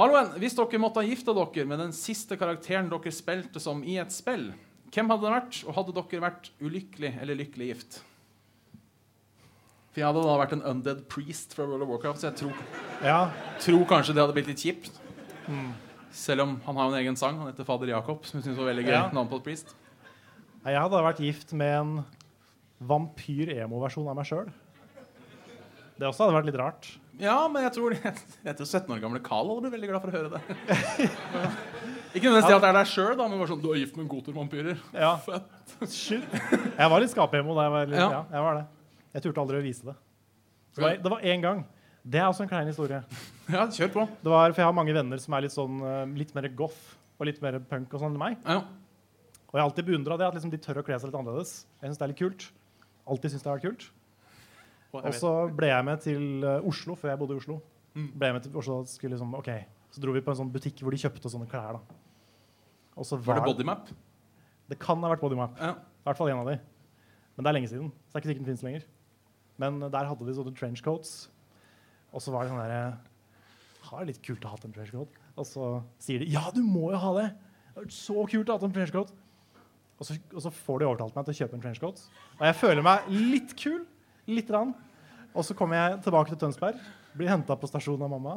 [0.00, 3.98] Halloen, hvis dere måtte ha gifta dere med den siste karakteren dere spilte som i
[4.00, 4.50] et spill,
[4.90, 5.58] hvem hadde det vært?
[5.68, 7.98] Og hadde dere vært ulykkelig eller lykkelig gift?
[9.90, 12.64] For jeg hadde da vært en undead priest fra World of Warcraft, så jeg tror,
[13.04, 13.20] ja.
[13.62, 14.96] tror kanskje det hadde blitt litt kjipt.
[15.50, 15.72] Mm.
[16.14, 17.38] Selv om han har en egen sang.
[17.42, 18.94] Han heter Fader Jakob, som jeg synes var veldig gøy.
[18.94, 19.04] Ja.
[19.14, 19.74] navn på et priest.
[20.64, 21.92] Jeg hadde vært gift med en
[22.90, 24.50] vampyr-emo-versjon av meg sjøl.
[26.00, 26.86] Det også hadde vært litt rart.
[27.20, 27.94] Ja, men jeg tror
[28.50, 30.40] etter 17 år gamle Carl hadde blitt veldig glad for å høre det.
[32.16, 34.06] Ikke nødvendigvis det at det er deg sjøl, men bare sånn Du er gift med
[34.06, 34.78] en goter-vampyrer.
[34.96, 35.10] Ja.
[35.26, 35.74] Fett.
[35.92, 36.24] Shit.
[36.32, 38.08] Jeg var litt skap-emo da jeg var litt, Ja.
[38.16, 38.22] ja.
[38.32, 38.64] jeg var det.
[39.18, 39.94] Jeg turte aldri å vise det.
[40.74, 41.60] Det var, det var én gang.
[42.00, 43.02] Det er også en klein historie.
[43.52, 44.06] Ja, kjør på.
[44.24, 46.80] Det var, for Jeg har mange venner som er litt sånn eh, litt mer goth
[47.20, 48.38] og litt mer punk og sånn enn meg.
[48.48, 48.62] Ja.
[49.50, 51.52] Og jeg har alltid beundra det at liksom, de tør å kle seg litt annerledes.
[51.82, 52.46] Jeg synes det er litt kult.
[53.10, 53.88] Alltid synes det har vært kult.
[54.92, 57.58] Og så ble jeg med til eh, Oslo før jeg bodde i Oslo.
[57.94, 58.08] Mm.
[58.18, 59.50] Ble jeg med til Oslo og skulle liksom, ok,
[59.94, 61.78] Så dro vi på en sånn butikk hvor de kjøpte sånne klær.
[61.78, 62.00] da.
[63.06, 63.90] Så Var det bodymap?
[64.70, 65.56] Det kan ha vært Bodymap.
[65.58, 65.72] Ja.
[65.74, 66.58] I hvert fall en av de.
[67.34, 67.88] Men det er lenge siden.
[67.90, 68.84] Så det er ikke sikkert den finnes lenger.
[69.60, 71.14] Men der hadde de sånne trenchcoats.
[72.14, 72.82] Og så var det sånn derre
[73.88, 75.18] Har det litt kult å ha en trenchcoat.
[75.40, 75.70] Og så
[76.02, 77.26] sier de ja, du må jo ha det.
[77.70, 79.12] Det har så kult å ha en trenchcoat.
[80.00, 82.04] Og så, og så får de overtalt meg til å kjøpe en trenchcoat.
[82.38, 83.82] Og jeg føler meg litt kul.
[84.30, 84.70] Litt rann.
[85.34, 86.76] Og så kommer jeg tilbake til Tønsberg.
[87.16, 88.32] Blir henta på stasjonen av mamma.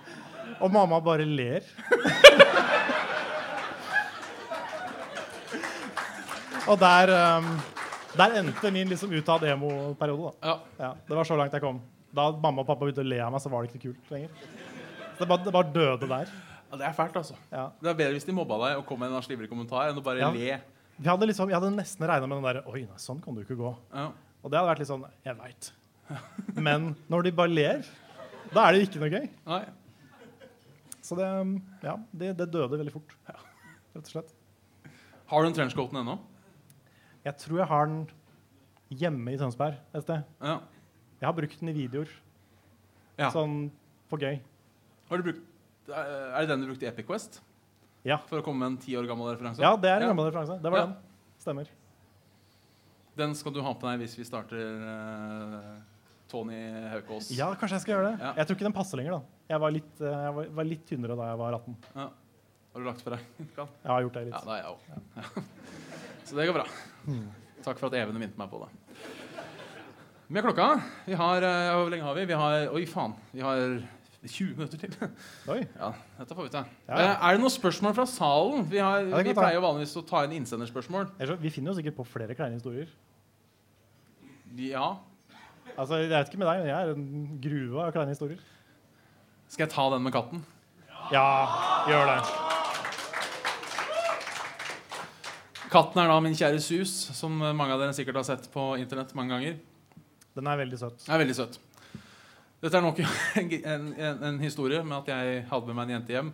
[0.62, 1.62] og mamma bare ler.
[6.70, 7.06] og der,
[7.38, 7.46] um,
[8.16, 10.22] der endte min liksom utad emo-periode.
[10.26, 10.30] da.
[10.48, 10.54] ja.
[10.80, 11.78] Ja, det var så langt jeg kom.
[12.16, 14.30] Da mamma og pappa begynte å le av meg, så var det ikke kult lenger.
[15.16, 16.26] Det bare, det bare døde der.
[16.70, 17.34] Ja, Det er fælt, altså.
[17.52, 17.66] Ja.
[17.80, 20.02] Det er bedre hvis de mobba deg og kom med en slivrig kommentar, enn å
[20.04, 20.58] bare le.
[20.96, 23.40] Vi hadde liksom, jeg hadde nesten regna med den derre Oi, nei, sånn kan du
[23.42, 23.70] ikke gå.
[23.92, 24.06] Ja.
[24.46, 25.72] Og det hadde vært litt sånn Jeg veit.
[26.54, 27.86] Men når de bare ler,
[28.54, 29.24] da er det ikke noe gøy.
[29.50, 29.64] Nei.
[31.02, 33.14] Så det, um, ja, det, det døde veldig fort.
[33.26, 34.30] Rett og slett.
[35.30, 36.14] Har du den trenchcoaten ennå?
[37.26, 38.04] Jeg tror jeg har den
[39.02, 40.22] hjemme i Tønsberg et sted.
[40.38, 40.60] Ja.
[41.18, 42.10] Jeg har brukt den i videoer.
[43.18, 43.32] ja.
[43.34, 43.66] Sånn
[44.10, 44.38] for gøy.
[45.10, 45.42] Har du brukt,
[45.90, 47.40] er det den du brukte i Epic Quest?
[48.06, 48.20] Ja.
[48.30, 49.58] For å komme med en ti år gammel referanse?
[49.62, 50.12] Ja, det er en Ja.
[50.14, 50.60] gammel referanse.
[50.62, 50.86] Det var Ja.
[50.86, 50.96] den.
[51.42, 51.66] Stemmer.
[53.16, 55.78] Den skal du ha på deg hvis vi starter uh,
[56.28, 56.58] Tony
[56.92, 57.30] Haukås.
[57.32, 58.16] Ja, kanskje jeg skal gjøre det.
[58.20, 58.32] Ja.
[58.40, 59.16] Jeg tror ikke den passer lenger.
[59.16, 59.42] da.
[59.54, 61.78] Jeg var litt, uh, jeg var, var litt tynnere da jeg var 18.
[61.94, 62.06] Ja.
[62.76, 63.46] Har du lagt for deg?
[63.56, 63.70] Karl?
[63.80, 64.36] Jeg har gjort det litt.
[64.36, 64.80] Ja, det er jeg òg.
[64.92, 65.44] Ja.
[66.26, 66.66] Så det går bra.
[67.64, 68.72] Takk for at Even minte meg på det.
[70.26, 70.66] Er klokka?
[71.06, 72.24] Vi har uh, Hvor lenge har vi?
[72.26, 73.14] Vi har Oi, faen.
[73.30, 73.78] Vi har
[74.28, 74.94] 20 minutter til.
[75.54, 75.58] Oi.
[75.78, 76.70] Ja, dette får vi til.
[76.88, 76.98] Ja.
[77.00, 78.64] Eh, Er det noen spørsmål fra salen?
[78.70, 81.10] Vi, har, ja, vi vi pleier jo vanligvis å ta inn innsenderspørsmål.
[81.42, 82.90] Vi finner jo sikkert på flere kleine historier.
[84.56, 84.94] Ja.
[85.76, 88.40] Altså, Jeg vet ikke med deg, men jeg er en gruve av kleine historier.
[89.52, 90.44] Skal jeg ta den med katten?
[91.12, 91.26] Ja,
[91.86, 92.20] gjør det.
[95.70, 99.12] Katten er da min kjære Sus, som mange av dere sikkert har sett på internett
[99.18, 99.56] mange ganger.
[100.36, 101.02] Den er veldig søt.
[101.06, 101.58] Den er veldig søt.
[102.62, 103.00] Dette er nok
[103.40, 106.30] en, en, en historie med at jeg hadde med meg en jente hjem.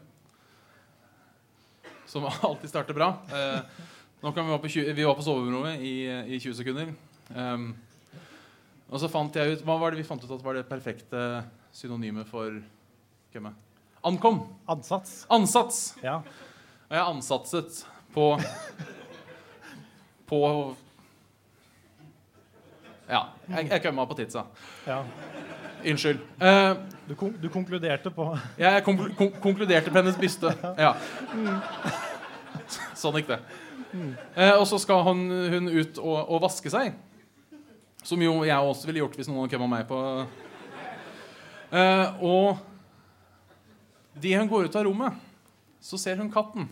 [2.10, 3.08] Som alltid starter bra.
[3.32, 3.88] Eh,
[4.22, 6.92] nå kan vi, var på 20, vi var på soverommet i, i 20 sekunder.
[7.34, 7.72] Um,
[8.92, 11.20] Og så fant jeg ut Hva var det vi fant ut at var det perfekte
[11.72, 12.58] synonymet for
[13.32, 13.54] kømme?
[14.04, 14.42] Ankom.
[14.68, 15.22] Ansats.
[15.32, 15.78] Ansats.
[16.02, 16.18] Ja.
[16.90, 18.26] Og jeg ansatset på
[20.28, 20.40] På
[23.12, 23.26] Ja.
[23.52, 24.46] Jeg, jeg kømma på tidsa.
[24.88, 25.02] ja.
[25.82, 26.20] Unnskyld.
[26.40, 26.76] Uh,
[27.08, 28.24] Du, kon du konkluderte på
[28.58, 30.52] jeg kon kon konkluderte på hennes byste.
[30.84, 30.94] Ja.
[32.96, 33.40] Sånn gikk det.
[33.92, 36.94] Uh, og så skal hun, hun ut og, og vaske seg.
[38.06, 39.98] Som jo jeg også ville gjort hvis noen hadde kømma meg på.
[41.74, 42.62] uh, og
[44.16, 45.20] idet hun går ut av rommet,
[45.82, 46.68] så ser hun katten.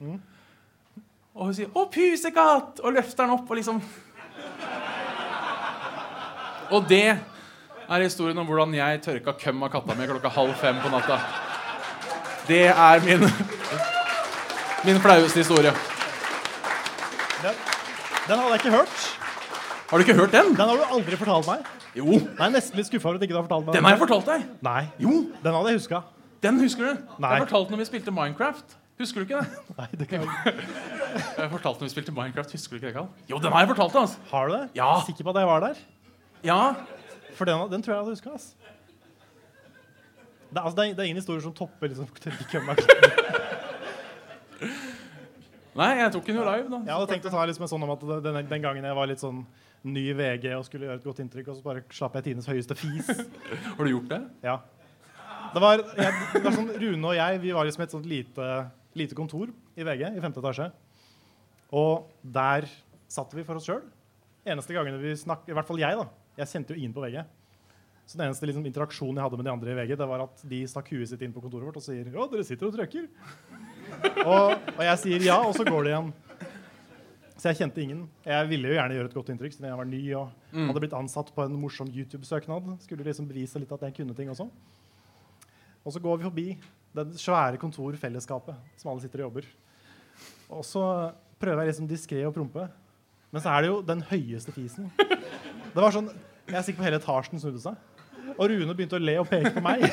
[0.00, 3.82] Og hun sier 'Å, pusekatt!' og løfter den opp og liksom
[6.70, 7.04] Og det
[7.90, 11.16] er historien om hvordan jeg tørka køm av katta mi klokka halv fem på natta.
[12.48, 13.26] Det er min
[14.84, 15.72] min flaueste historie.
[17.42, 17.54] den,
[18.28, 19.02] den hadde jeg ikke hørt.
[19.90, 20.54] Har du ikke hørt den?
[20.56, 21.66] Den har du aldri fortalt meg.
[21.98, 23.96] Jo, Jeg er nesten litt skuffa over at ikke du har fortalt meg den har
[23.96, 24.44] jeg fortalt deg.
[24.62, 24.82] Nei.
[25.02, 26.02] Jo, Den hadde jeg huska.
[26.42, 27.00] den husker du.
[27.18, 27.32] Nei.
[27.34, 28.76] Jeg fortalte når vi spilte Minecraft.
[29.00, 29.76] Husker du ikke det?
[29.78, 30.54] Nei, det kan jeg...
[31.40, 33.08] Jeg fortalte når vi spilte Minecraft, husker du ikke det, Karl?
[33.32, 34.18] Jo, den har jeg fortalt deg, altså.
[34.30, 34.60] Har du det?
[34.78, 34.90] Ja.
[35.00, 35.80] Er sikker på at jeg var der?
[36.46, 36.74] Ja,
[37.36, 38.30] For den, den tror jeg jeg hadde huska.
[40.50, 42.08] Det, altså, det, er- det er ingen historier som topper liksom.
[45.80, 46.80] Nei, jeg tok den jo live, da.
[46.82, 49.06] Jeg hadde tenkt å ta liksom en sånn om at den, den gangen jeg var
[49.08, 49.44] litt sånn
[49.86, 52.48] ny i VG og skulle gjøre et godt inntrykk, og så bare slapp jeg tidenes
[52.50, 53.06] høyeste fis.
[53.78, 54.18] Har du gjort det?
[54.44, 54.56] Ja.
[55.54, 58.48] Det var, jeg, det var sånn, Rune og jeg vi var liksom et sånt lite,
[58.98, 60.66] lite kontor i VG i femte etasje.
[61.78, 62.66] Og der
[63.10, 63.80] satt vi for oss sjøl.
[64.50, 66.06] Eneste gangene vi snakk, I hvert fall jeg, da.
[66.40, 67.20] Jeg kjente jo ingen på VG.
[68.10, 70.40] Så den eneste liksom, interaksjonen jeg hadde med de andre i VG, det var at
[70.50, 73.06] de stakk huet sitt inn på kontoret vårt og sier Ja, dere sitter og trøkker.
[74.30, 76.10] og, og jeg sier ja, og så går det igjen.
[77.40, 78.00] Så jeg kjente ingen.
[78.26, 80.64] Jeg ville jo gjerne gjøre et godt inntrykk siden jeg var ny og Mm.
[80.66, 82.64] hadde blitt ansatt på en morsom YouTube-søknad.
[82.82, 84.48] Skulle liksom bevise litt at jeg kunne ting også.
[85.86, 86.46] Og så går vi forbi
[86.98, 89.46] det svære kontorfellesskapet som alle sitter og jobber.
[90.50, 90.82] Og så
[91.38, 92.66] prøver jeg liksom diskré å prompe.
[93.30, 94.90] Men så er det jo den høyeste fisen.
[94.98, 96.10] Det var sånn,
[96.50, 97.74] Jeg er sikker på hele etasjen snudde seg.
[98.36, 99.84] Og Rune begynte å le og peke på meg.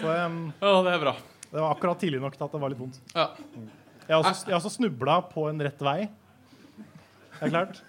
[0.00, 1.14] Så um, Ja, det er bra.
[1.50, 2.98] det var akkurat tidlig nok til at det var litt vondt.
[3.12, 3.28] Ja.
[4.06, 5.98] Jeg har også, jeg har også snubla på en rett vei.
[7.36, 7.82] Det er klart.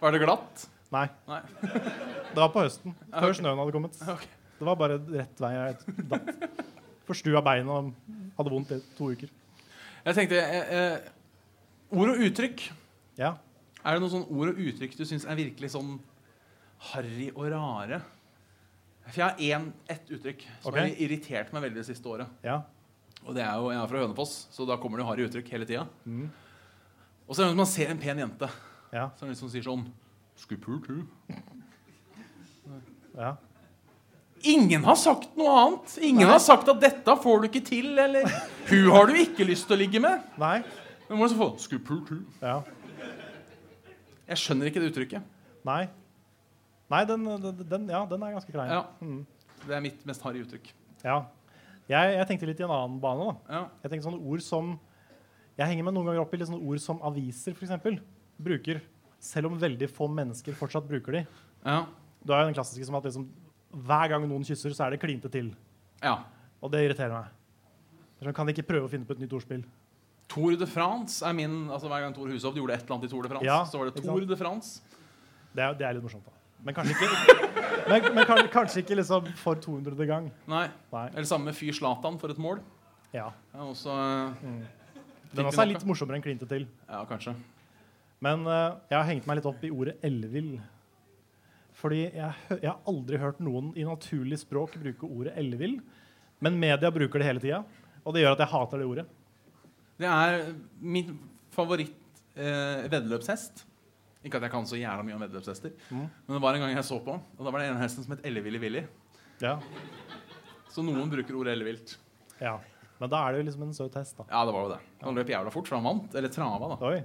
[0.00, 0.66] Var det glatt?
[0.94, 1.06] Nei.
[1.28, 1.40] Nei.
[1.60, 2.94] Det var på høsten.
[3.10, 3.38] Før okay.
[3.40, 3.98] snøen hadde kommet.
[4.00, 4.30] Okay.
[4.56, 5.52] Det var bare rett vei.
[5.56, 6.30] Jeg datt.
[7.06, 7.90] Forstua beinet og
[8.38, 9.30] hadde vondt i to uker.
[10.06, 11.10] Jeg tenkte eh, eh,
[11.96, 12.64] Ord og uttrykk.
[13.18, 13.34] Ja.
[13.86, 15.96] Er det noen sånne ord og uttrykk du syns er virkelig sånn
[16.90, 18.00] harry og rare?
[19.06, 20.88] For jeg har ett uttrykk som okay.
[20.88, 22.32] har irritert meg veldig det siste året.
[22.46, 22.64] ja.
[23.26, 25.66] Og det er jo, Jeg er fra Hønefoss, så da kommer det harry uttrykk hele
[25.66, 25.86] tida.
[26.04, 26.28] Mm.
[27.26, 28.48] Og så er det når man ser en pen jente
[28.92, 29.08] Ja.
[29.18, 29.82] som liksom sier sånn
[30.36, 30.86] Skulle pult,
[33.16, 33.36] ja.
[34.44, 35.94] Ingen har sagt noe annet.
[36.04, 38.28] Ingen har sagt at 'dette får du ikke til', eller
[38.68, 40.20] 'hun har du ikke lyst til å ligge med'.
[40.38, 40.62] Nei.
[41.08, 42.22] Men liksom få.
[42.42, 42.62] Ja.
[44.28, 45.22] Jeg skjønner ikke det uttrykket.
[45.66, 45.86] Nei.
[46.90, 47.24] Nei, den,
[47.66, 48.70] den, ja, den er ganske klein.
[48.70, 49.24] Ja, Mm.
[49.66, 50.68] Det er mitt mest harry uttrykk.
[51.02, 51.24] Ja.
[51.88, 53.24] Jeg, jeg tenkte litt i en annen bane.
[53.24, 53.54] da.
[53.54, 53.62] Ja.
[53.82, 54.74] Jeg tenkte sånne ord som
[55.56, 57.96] Jeg henger meg noen ganger opp i litt sånne ord som aviser for eksempel,
[58.38, 58.82] bruker.
[59.24, 61.22] Selv om veldig få mennesker fortsatt bruker de.
[61.64, 61.86] Ja.
[62.22, 63.24] Du har jo den klassiske som at liksom,
[63.72, 65.54] hver gang noen kysser, så er det klinte til.
[66.02, 66.18] ja.
[66.62, 67.32] Og det irriterer meg.
[68.20, 69.64] Sånn, Kan de ikke prøve å finne på et nytt ordspill?
[70.28, 73.10] Tour de France er min altså Hver gang Tor Hushovd gjorde et eller annet i
[73.12, 74.28] Tour de France, Ja, så var det ikke Tour sant?
[74.32, 74.80] de France.
[75.54, 76.32] Det er, det er litt morsomt, da.
[76.66, 77.36] Men kanskje ikke,
[77.92, 80.06] men, men kan- kanskje ikke liksom for 200.
[80.08, 80.30] gang.
[80.50, 80.64] Nei.
[80.92, 81.04] Nei.
[81.14, 82.58] Eller samme med Fyr Zlatan for et mål.
[83.14, 83.28] Ja.
[83.54, 84.56] Også eh,
[85.36, 86.66] Den også er litt morsommere enn klinte til.
[86.90, 87.36] Ja, kanskje.
[88.24, 90.56] Men eh, jeg har hengt meg litt opp i ordet ellevill.
[91.76, 95.78] Fordi jeg, hø- jeg har aldri hørt noen i naturlig språk bruke ordet ellevill.
[96.42, 97.62] Men media bruker det hele tida,
[98.04, 99.06] og det gjør at jeg hater det ordet.
[99.98, 101.18] Det er min
[101.54, 101.94] favoritt
[102.36, 102.86] eh.
[104.26, 106.00] Ikke at jeg kan så jævla mye om veddeløpshester, Mm.
[106.26, 108.16] men det var en gang jeg så på, og da var det en hesten som
[108.16, 108.82] het Ellevillig Willy.
[109.40, 109.58] Ja.
[110.68, 111.96] Så noen bruker ordet ellevilt.
[112.40, 112.58] ja.
[112.98, 114.24] Men da er det jo liksom en søt hest, da.
[114.30, 114.78] Ja, det var jo det.
[115.02, 116.14] Han løp jævla fort, for han vant.
[116.16, 116.86] Eller trava, da.
[116.86, 117.02] Oi.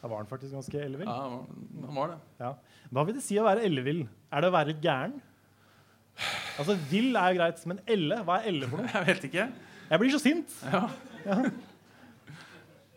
[0.00, 1.08] Da var han faktisk ganske ellevill.
[1.08, 1.40] Ja,
[1.86, 2.18] han var- det.
[2.38, 2.52] Ja.
[2.92, 4.04] Hva vil det si å være ellevill?
[4.32, 5.16] Er det å være litt gæren?
[6.58, 8.22] Altså, Vill er jo greit, men elle?
[8.22, 8.86] Hva er elle for noe?
[8.94, 9.48] Jeg vet ikke.
[9.90, 10.54] Jeg blir så sint!
[10.72, 10.88] Ja.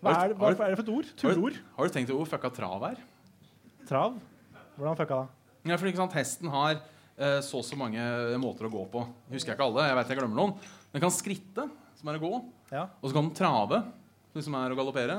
[0.05, 1.07] Hva er det, hva er det for et ord?
[1.17, 1.57] Turord?
[1.77, 2.99] Har du tenkt over hvor fucka trav er?
[3.89, 4.19] Trav?
[4.77, 5.27] Hvordan fucka da?
[5.65, 8.01] Ja, for ikke sant, Hesten har eh, så og så mange
[8.41, 9.01] måter å gå på.
[9.33, 9.87] Husker jeg ikke alle.
[9.89, 10.55] jeg vet jeg glemmer noen.
[10.93, 11.65] Den kan skritte,
[11.97, 12.33] som er å gå.
[12.71, 12.83] Ja.
[13.01, 13.79] Og så kan den trave,
[14.35, 15.15] som er å galoppere.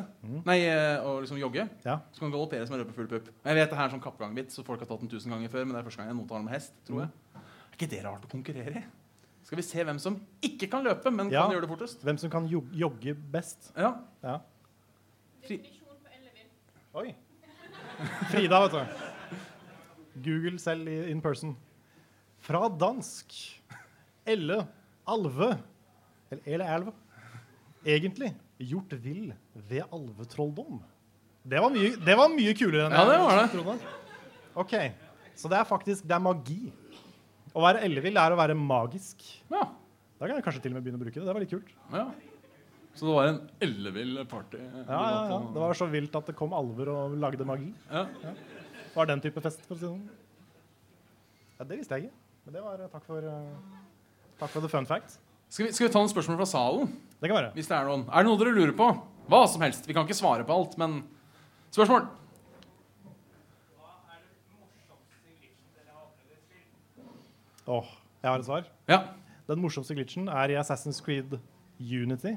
[0.46, 1.64] Nei, eh, å liksom jogge.
[1.86, 1.98] Ja.
[2.12, 3.30] Så kan den galoppere som er å løpe full pupp.
[3.42, 5.64] Jeg vet det her er sånn kappgangvits, så folk har tatt den tusen ganger før,
[5.66, 7.10] men det er første gang noen tar den med hest, tror jeg.
[7.40, 8.84] Er ikke det rart å konkurrere i?
[9.46, 11.44] Skal vi se hvem som ikke kan løpe, men Ja.
[11.46, 12.00] kan gjøre det fortest?
[12.02, 13.72] Hvem som kan jogge best.
[13.76, 13.92] Ja.
[14.22, 14.40] Ja.
[15.46, 15.60] Fri-.
[16.96, 17.10] Oi.
[18.32, 19.04] Frida, vet du.
[20.26, 21.54] Google selv in person.
[22.46, 23.34] Fra dansk.
[24.26, 24.62] Elle,
[25.06, 25.52] alve,
[26.32, 26.92] eller ele elv.
[27.86, 29.30] Egentlig gjort vill
[29.68, 30.80] ved alvetrolldom.
[31.46, 33.76] Det var mye, det var mye kulere enn Ja, det var det.
[34.58, 34.72] Ok,
[35.38, 36.72] så det er faktisk det er magi.
[37.54, 39.22] Å være ellevill er å være magisk.
[39.52, 39.66] ja.
[40.16, 41.26] Da kan jeg kanskje til og med begynne å bruke det.
[41.28, 41.72] Det var litt kult.
[41.92, 42.06] ja.
[42.96, 44.58] Så det var en ellevill party?
[44.58, 45.40] Ja, ja, ja.
[45.52, 47.68] Det var så vilt at det kom alver og lagde magi.
[47.90, 48.06] Ja.
[48.22, 50.06] Det var den type fest, for å si det sånn.
[51.58, 52.16] Ja, det visste jeg ikke.
[52.46, 53.82] Men det var takk for, eh,
[54.40, 55.18] takk for the fun fact.
[55.48, 56.94] Skal, vi, skal vi ta noen spørsmål fra salen?
[57.20, 57.52] Det kan være.
[57.56, 58.88] Hvis det Er noen Er det noe dere lurer på?
[59.28, 59.86] Hva som helst.
[59.86, 61.02] Vi kan ikke svare på alt, men
[61.74, 62.08] spørsmål?
[67.66, 67.86] Åh,
[68.22, 68.66] jeg har et svar.
[68.88, 69.00] Ja.
[69.48, 71.38] Den morsomste glitchen er i Assassin's Creed
[71.80, 72.36] Unity.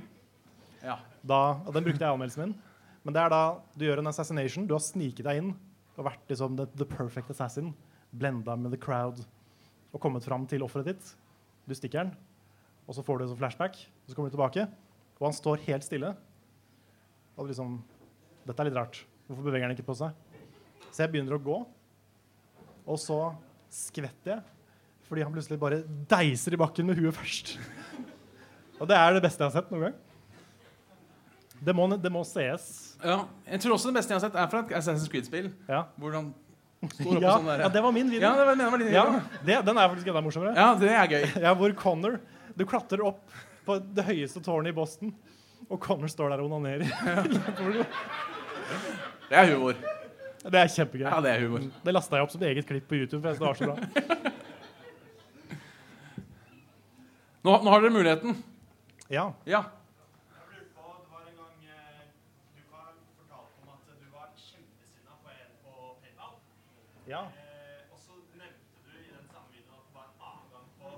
[0.83, 0.97] Ja.
[1.21, 2.55] Da, og den brukte jeg i anmeldelsen min.
[3.03, 3.43] Men det er da
[3.75, 4.67] du gjør en assassination.
[4.67, 5.53] Du har sniket deg inn
[5.99, 7.73] og vært liksom the, the perfect assassin.
[8.15, 9.21] Blenda med the crowd
[9.89, 11.13] og kommet fram til offeret ditt.
[11.69, 12.13] Du stikker den,
[12.87, 13.77] og så får du en sånn flashback.
[13.77, 14.65] Og så kommer du tilbake,
[15.19, 16.13] og han står helt stille.
[17.37, 17.79] Og du liksom
[18.47, 19.01] Dette er litt rart.
[19.27, 20.15] Hvorfor beveger han ikke på seg?
[20.89, 21.57] Så jeg begynner å gå,
[22.89, 23.19] og så
[23.69, 24.55] skvetter jeg
[25.09, 27.55] fordi han plutselig bare deiser i bakken med huet først.
[28.79, 29.95] Og det er det beste jeg har sett noen gang.
[31.65, 32.95] Det må, det må sees.
[33.03, 33.17] ja.
[33.49, 35.49] Jeg tror også det beste jeg har sett, er fra et Assassin's Creed-spill.
[35.67, 35.81] Ja.
[35.99, 36.29] Hvor han
[36.93, 37.63] står oppe Ja, sånn der.
[37.65, 38.23] ja, det var min video.
[38.23, 39.05] Ja, det var, det var litt Ja,
[39.43, 40.53] det, den er faktisk enda morsommere.
[40.55, 41.25] ja, det er gøy.
[41.45, 42.19] Ja, hvor Connor
[42.55, 43.23] Du klatrer opp
[43.67, 45.11] på det høyeste tårnet i Boston,
[45.69, 46.87] og Connor står der og onanerer.
[49.29, 49.75] Det er humor.
[50.41, 51.03] Det er kjempegøy.
[51.05, 51.67] Ja, det er humor.
[51.85, 53.19] Det lasta jeg opp som eget klipp på YouTube.
[53.21, 53.75] For jeg synes det var så bra.
[57.43, 58.35] Nå, nå har dere muligheten.
[59.13, 59.27] Ja.
[59.49, 59.61] Ja.
[59.69, 62.09] Jeg lurer på, Det var en gang eh,
[62.57, 66.33] du Carl, fortalte om at du var kjempesinna på en på PayPal.
[67.09, 67.21] Ja.
[67.25, 70.67] Eh, og så nevnte du i den samme videoen at det var en annen gang
[70.81, 70.91] på,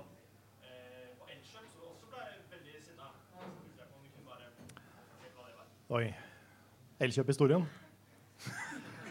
[0.66, 3.08] eh, på Elkjøp, så du også ble veldig sinna.
[3.30, 5.70] Så lurte jeg på om du kunne bare fortelle hva det var.
[5.98, 6.06] Oi.
[7.06, 7.64] Elkjøp-historien.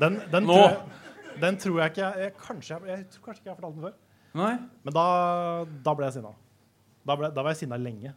[0.02, 0.54] Den, den, Nå.
[0.54, 3.56] tror jeg, den tror jeg ikke jeg, jeg, kanskje, jeg, jeg tror kanskje ikke jeg
[3.56, 3.98] har fortalt den før.
[4.42, 4.54] Nei?
[4.86, 5.06] Men da,
[5.86, 6.32] da ble jeg sinna.
[7.02, 8.14] Da, ble, da var jeg sinna lenge.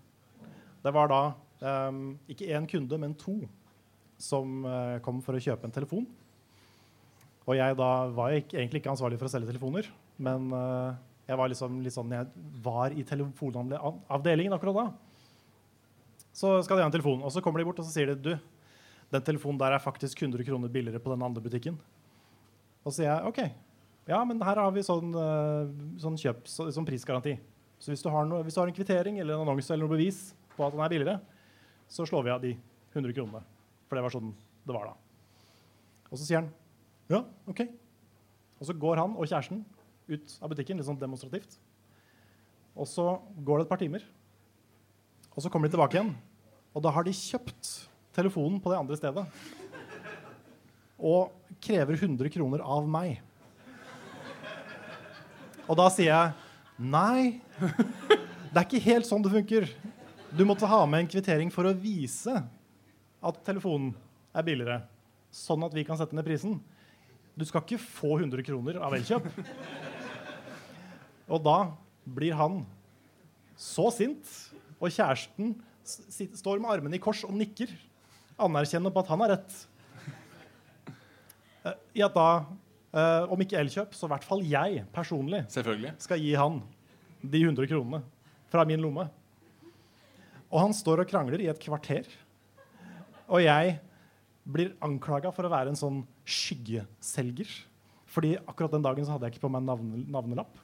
[0.84, 1.20] Det var da
[1.88, 3.38] um, ikke én kunde, men to
[4.20, 6.06] som uh, kom for å kjøpe en telefon.
[7.44, 9.88] Og jeg da var ikke, egentlig ikke ansvarlig for å selge telefoner,
[10.24, 10.94] men uh,
[11.28, 12.28] jeg var liksom litt sånn Jeg
[12.64, 14.86] var i telefonavdelingen akkurat da.
[16.34, 18.32] Så skal de ha en telefon, og så kommer de bort og så sier de
[18.32, 18.32] du,
[19.14, 21.76] den telefonen der er faktisk 100 kroner billigere på den andre butikken.
[22.82, 23.40] Og så sier jeg OK,
[24.10, 25.68] ja, men her har vi sånn, eh,
[26.02, 27.36] sånn kjøp, så, sånn prisgaranti.
[27.80, 30.26] Så hvis du, noe, hvis du har en kvittering eller en annonse eller noe bevis
[30.56, 31.16] på at den er billigere,
[31.88, 32.52] så slår vi av de
[32.92, 33.44] 100 kronene.
[33.86, 34.34] For det var sånn
[34.64, 34.94] det var da.
[36.10, 36.50] Og så sier han
[37.10, 37.64] ja, OK.
[38.60, 39.64] Og så går han og kjæresten
[40.08, 41.58] ut av butikken litt sånn demonstrativt.
[42.74, 43.06] Og så
[43.44, 44.04] går det et par timer,
[45.34, 46.14] og så kommer de tilbake igjen.
[46.74, 47.70] Og da har de kjøpt
[48.14, 49.24] telefonen på det andre stedet.
[50.98, 53.18] Og krever 100 kroner av meg.
[55.64, 56.32] Og da sier jeg
[56.78, 57.40] nei,
[58.50, 59.68] det er ikke helt sånn det funker.
[60.34, 62.34] Du måtte ha med en kvittering for å vise
[63.24, 63.92] at telefonen
[64.34, 64.80] er billigere,
[65.32, 66.58] sånn at vi kan sette ned prisen.
[67.34, 69.26] Du skal ikke få 100 kroner av Elkjøp.
[71.34, 71.58] Og da
[72.04, 72.60] blir han
[73.58, 74.28] så sint,
[74.78, 75.54] og kjæresten
[75.84, 77.72] står med armene i kors og nikker,
[78.38, 79.56] anerkjenner på at han har rett.
[81.64, 82.28] Eh, I at da,
[82.94, 86.62] eh, om ikke Elkjøp, så i hvert fall jeg personlig skal gi han
[87.22, 88.02] de 100 kronene
[88.52, 89.08] fra min lomme.
[90.52, 92.06] Og han står og krangler i et kvarter.
[93.26, 93.78] Og jeg
[94.44, 97.50] blir anklaga for å være en sånn skyggeselger.
[98.14, 100.58] Fordi akkurat den dagen så hadde jeg ikke på meg navne, navnelapp.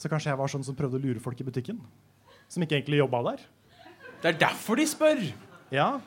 [0.00, 1.78] Så kanskje jeg var sånn som prøvde å lure folk i butikken.
[2.50, 3.44] Som ikke egentlig jobba der.
[4.22, 5.22] Det er derfor de spør!
[5.72, 6.00] Ja.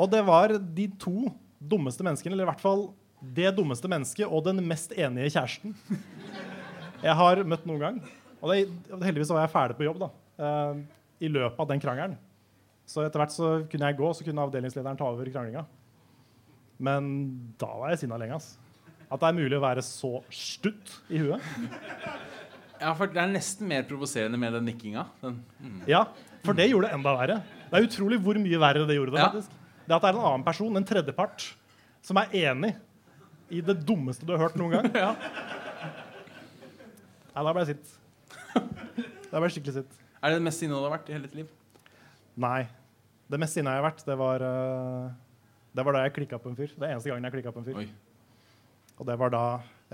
[0.00, 1.28] og det var de to
[1.58, 2.88] dummeste menneskene, eller i hvert fall
[3.34, 5.74] det dummeste mennesket og den mest enige kjæresten
[7.02, 7.98] jeg har møtt noen gang.
[8.38, 8.58] Og det,
[9.02, 10.08] heldigvis var jeg ferdig på jobb da,
[10.42, 10.80] uh,
[11.22, 12.16] i løpet av den krangelen.
[12.88, 15.66] Så etter hvert så kunne jeg gå, så kunne avdelingslederen ta over kranglinga.
[16.78, 17.08] Men
[17.58, 18.38] da var jeg sinna lenge.
[18.38, 18.56] ass.
[19.08, 21.44] At det er mulig å være så stutt i huet.
[22.78, 25.06] Ja, for Det er nesten mer provoserende med den nikkinga.
[25.22, 25.78] Den, mm.
[25.90, 26.04] Ja,
[26.44, 27.38] for det gjorde det enda verre.
[27.68, 29.22] Det er utrolig hvor mye verre det gjorde det.
[29.22, 29.30] Ja.
[29.32, 29.56] faktisk.
[29.88, 31.46] Det at det er en annen person, en tredjepart,
[32.04, 32.74] som er enig
[33.50, 34.90] i det dummeste du har hørt noen gang.
[35.06, 35.14] Ja.
[37.38, 37.90] Nei, da ble jeg sint.
[39.30, 39.98] Da ble jeg skikkelig sint.
[40.18, 41.50] Er det det mest sinna du har vært i hele ditt liv?
[42.42, 42.64] Nei.
[43.30, 45.12] Det mest sinna jeg har vært, det var eh,
[45.78, 46.72] Det var da jeg klikka på en fyr.
[46.74, 47.78] Det er eneste gangen jeg klikka på en fyr.
[47.78, 47.86] Oi.
[48.98, 49.42] Og det var da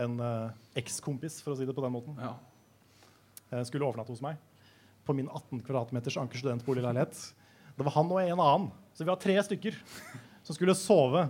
[0.00, 2.16] en uh, ekskompis, for å si det på den måten.
[2.16, 2.32] Ja.
[3.52, 4.40] uh, skulle overnatte hos meg
[5.04, 7.18] på min 18 kvadratmeters Anker studentboligleilighet.
[7.76, 8.70] Det var han og en annen.
[8.96, 9.76] Så vi var tre stykker
[10.46, 11.26] som skulle sove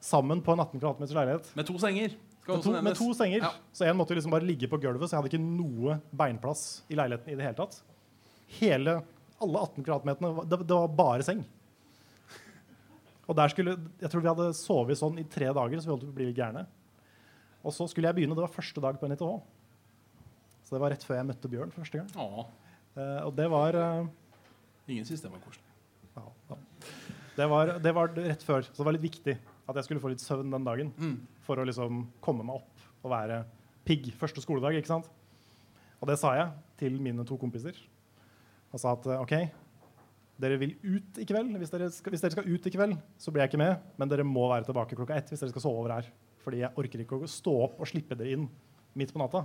[0.00, 1.52] sammen på en 18 kvadratmeters leilighet.
[1.58, 2.16] Med to senger.
[2.48, 3.44] Med to, med to senger.
[3.44, 3.52] Ja.
[3.76, 6.96] Så en måtte liksom bare ligge på gulvet, så jeg hadde ikke noe beinplass i
[6.96, 7.82] leiligheten i det hele tatt.
[8.56, 8.94] Hele,
[9.36, 11.44] alle 18 kvadratmeterne, det, det var bare seng.
[13.28, 16.06] Og der skulle, Jeg tror vi hadde sovet sånn i tre dager, så vi holdt
[16.06, 16.64] på å bli litt gærne.
[17.60, 18.36] Og så skulle jeg begynne.
[18.38, 19.26] Det var første dag på NITH.
[20.64, 22.08] Så det var rett før jeg møtte Bjørn første gang.
[22.96, 24.08] Eh, og det var uh,
[24.88, 25.64] ingen syntes det var koselig.
[26.16, 26.58] ja, ja.
[27.38, 30.10] Det var, det var rett før, så det var litt viktig at jeg skulle få
[30.10, 30.90] litt søvn den dagen.
[30.98, 31.14] Mm.
[31.46, 33.44] For å liksom komme meg opp og være
[33.86, 34.74] pigg første skoledag.
[34.80, 35.06] ikke sant?
[36.00, 36.50] Og det sa jeg
[36.80, 37.78] til mine to kompiser.
[38.72, 39.34] Og sa at eh, OK,
[40.38, 41.56] dere vil ut i kveld.
[41.58, 43.80] Hvis dere, skal, hvis dere skal ut i kveld, så blir jeg ikke med.
[43.98, 46.10] Men dere må være tilbake klokka ett hvis dere skal sove over her.
[46.44, 48.46] Fordi jeg orker ikke å stå opp og slippe dere inn
[48.98, 49.44] midt på natta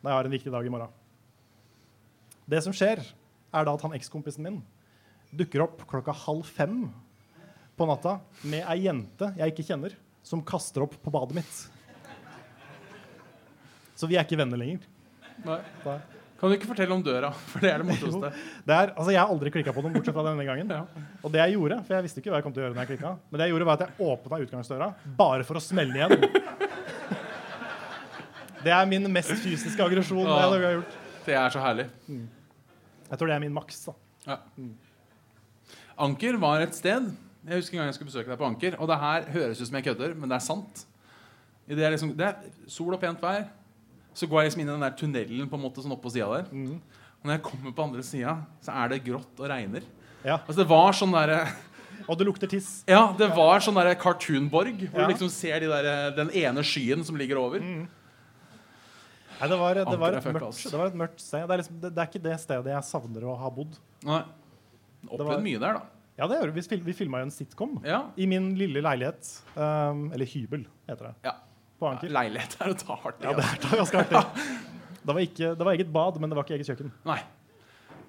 [0.00, 0.92] når jeg har en viktig dag i morgen.
[2.50, 3.02] Det som skjer,
[3.52, 4.60] er da at han ekskompisen min
[5.36, 6.86] dukker opp klokka halv fem
[7.78, 8.16] på natta
[8.48, 9.92] med ei jente jeg ikke kjenner,
[10.26, 11.60] som kaster opp på badet mitt.
[13.94, 14.86] Så vi er ikke venner lenger.
[15.44, 15.60] Nei.
[15.84, 16.00] Da-
[16.40, 17.30] Kan du ikke fortelle om døra?
[17.52, 18.30] For det er det morsomste.
[18.80, 20.70] Altså jeg har aldri klikka på noen, bortsett fra denne gangen.
[20.80, 21.06] Ja.
[21.20, 22.86] Og det jeg gjorde, for jeg visste ikke hva jeg kom til å gjøre når
[22.86, 24.86] jeg klikka, men det jeg gjorde var at jeg åpna utgangsdøra
[25.18, 26.14] bare for å smelle igjen.
[28.64, 30.38] Det er min mest fysiske aggresjon Ja.
[30.52, 30.96] Det, har gjort.
[31.26, 31.86] Det er så herlig.
[32.08, 33.84] Jeg tror det er min maks.
[33.88, 33.94] da.
[34.26, 34.38] Ja.
[36.00, 37.10] Anker var et sted
[37.44, 38.76] Jeg husker en gang jeg skulle besøke deg på Anker.
[38.80, 40.84] Og det her høres ut som jeg kødder, men det er sant.
[41.68, 43.46] Det, er liksom, det er sol og pent vær.
[44.20, 46.12] Så går jeg liksom inn i den der tunnelen på en måte sånn opp på
[46.12, 46.48] sida der.
[46.52, 46.74] Mm.
[47.20, 49.86] Og når jeg kommer på andre sida, så er det grått og regner.
[50.24, 50.36] Ja.
[50.42, 51.32] Altså Det var sånn der,
[52.08, 52.82] Og det lukter tiss.
[52.88, 54.76] Ja, det var sånn der cartoonborg.
[54.90, 55.06] Hvor Ja.
[55.06, 57.60] du liksom ser de der, den ene skyen som ligger over.
[59.40, 61.46] Nei, det var, det, var et mørkt, det var et mørkt sted.
[61.48, 63.78] Det er, liksom, det, det er ikke det stedet jeg savner å ha bodd.
[64.04, 64.20] Nei.
[65.08, 65.86] Opplevd mye der, da.
[66.20, 66.80] Ja, det gjør vi.
[66.84, 68.02] Vi filma jo en sitcom Ja.
[68.20, 69.30] i min lille leilighet.
[69.54, 71.14] Um, eller hybel, heter det.
[71.24, 71.38] ja.
[71.80, 72.12] På Anker.
[72.12, 73.26] Leilighet er å ta hardt i.
[73.26, 73.70] Ja, det altså.
[73.72, 74.46] er ganske artig.
[75.00, 76.90] Det var, ikke, det var eget bad, men det var ikke eget kjøkken.
[77.08, 77.18] Nei.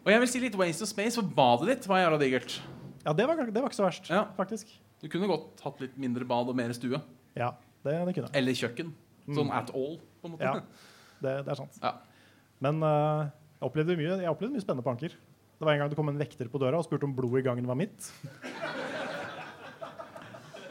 [0.01, 2.57] Og jeg vil si litt waste of space, for badet ditt var jævla digert.
[3.05, 4.25] Ja, det var, det var ikke så verst, Ja.
[4.37, 4.73] faktisk.
[5.01, 6.99] Du kunne godt hatt litt mindre bad og mer stue.
[7.37, 7.53] Ja,
[7.85, 8.29] det, det kunne.
[8.37, 8.91] Eller kjøkken.
[9.31, 10.51] Sånn at all, på en måte.
[10.51, 10.89] Ja,
[11.23, 11.79] det, det er sant.
[11.81, 11.95] Ja.
[12.61, 15.15] Men uh, jeg, opplevde mye, jeg opplevde mye spennende på Anker.
[15.61, 17.47] Det var en gang det kom en vekter på døra og spurte om blodet i
[17.47, 18.11] gangen var mitt.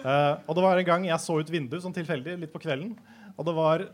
[0.01, 2.95] Eh, og det var en gang jeg så ut vinduet sånn tilfeldig litt på kvelden,
[3.37, 3.87] og det var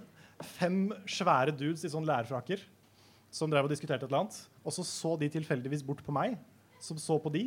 [0.57, 2.63] fem svære dudes i sånn lærfrakker
[3.33, 4.39] som drev og diskuterte et eller annet.
[4.65, 6.37] Og så så de tilfeldigvis bort på meg,
[6.83, 7.47] som så på de,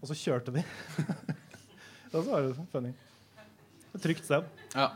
[0.00, 0.62] og så kjørte de.
[2.12, 2.92] det var funny.
[3.96, 4.44] Et trygt sted.
[4.76, 4.90] Ja.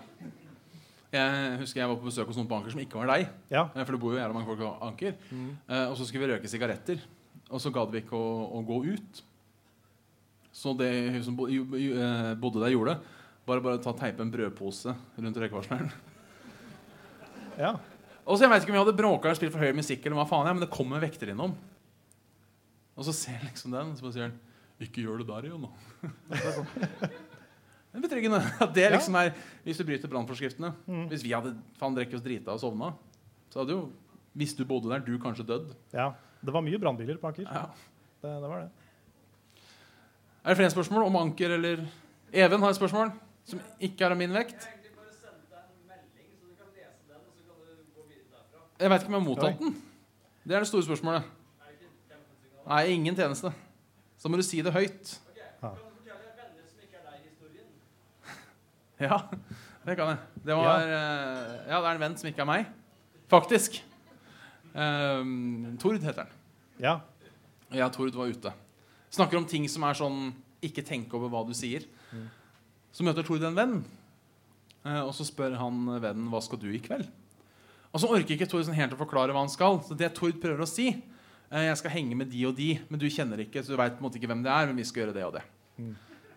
[1.10, 3.30] Jeg husker jeg var på besøk hos noen på Anker som ikke var deg.
[3.50, 3.64] Ja.
[3.74, 5.16] Eh, For det bor jo jævla mange folk på Anker.
[5.34, 7.02] Eh, og så skulle vi røke sigaretter.
[7.50, 9.22] Og så gadd vi ikke å, å gå ut.
[10.60, 12.98] Så det hun som jo, jo, eh, bodde der, gjorde,
[13.48, 15.88] var bare å teipe en brødpose rundt røykvarsleren.
[17.62, 17.78] ja.
[18.26, 20.20] Og så Jeg vet ikke om vi hadde bråka eller spilt for høy musikk, eller
[20.20, 21.56] hva faen jeg, men det kom en vekter innom.
[23.00, 24.38] Og så ser jeg liksom den, og så sier han
[24.80, 26.12] 'Ikke gjør det der igjen, da'.
[26.28, 27.10] Det er.
[27.92, 28.40] Det betryggende.
[28.64, 29.32] At det liksom er
[29.64, 30.70] Hvis du bryter brannforskriftene
[31.10, 32.92] Hvis vi hadde faen drukket oss drita og sovna,
[33.50, 33.90] så hadde jo
[34.36, 35.74] Hvis du bodde der, du kanskje dødd.
[35.92, 36.12] ja.
[36.40, 37.44] Det var mye brannbiler på Aker.
[37.44, 37.66] Ja.
[38.22, 38.70] Det, det var det.
[40.44, 41.86] Er det flere spørsmål om Anker eller
[42.32, 43.10] Even har et spørsmål
[43.44, 44.68] som ikke er av min vekt.
[48.80, 49.74] Jeg veit ikke om jeg har mottatt den.
[50.44, 51.26] Det er det store spørsmålet.
[52.70, 53.50] Nei, ingen tjeneste.
[54.16, 55.18] Så må du si det høyt.
[59.00, 59.16] Ja,
[59.86, 60.16] det kan jeg.
[60.44, 62.66] Det var eh, Ja, det er en venn som ikke er meg.
[63.32, 63.80] Faktisk.
[64.74, 66.34] Um, Tord heter han.
[66.80, 66.98] Ja.
[67.72, 68.52] Ja, Tord var ute.
[69.10, 70.30] Snakker om ting som er sånn
[70.62, 71.86] Ikke tenk over hva du sier.
[72.92, 73.74] Så møter Tord en venn,
[74.84, 77.06] eh, og så spør han vennen hva skal du i kveld.
[77.90, 79.78] Og så orker ikke Tord sånn helt å forklare hva han skal.
[79.86, 83.00] Så det Tord prøver å si eh, Jeg skal henge med de og de, men
[83.00, 85.26] du kjenner ikke, så du veit ikke hvem det er, men vi skal gjøre det
[85.28, 85.44] og det.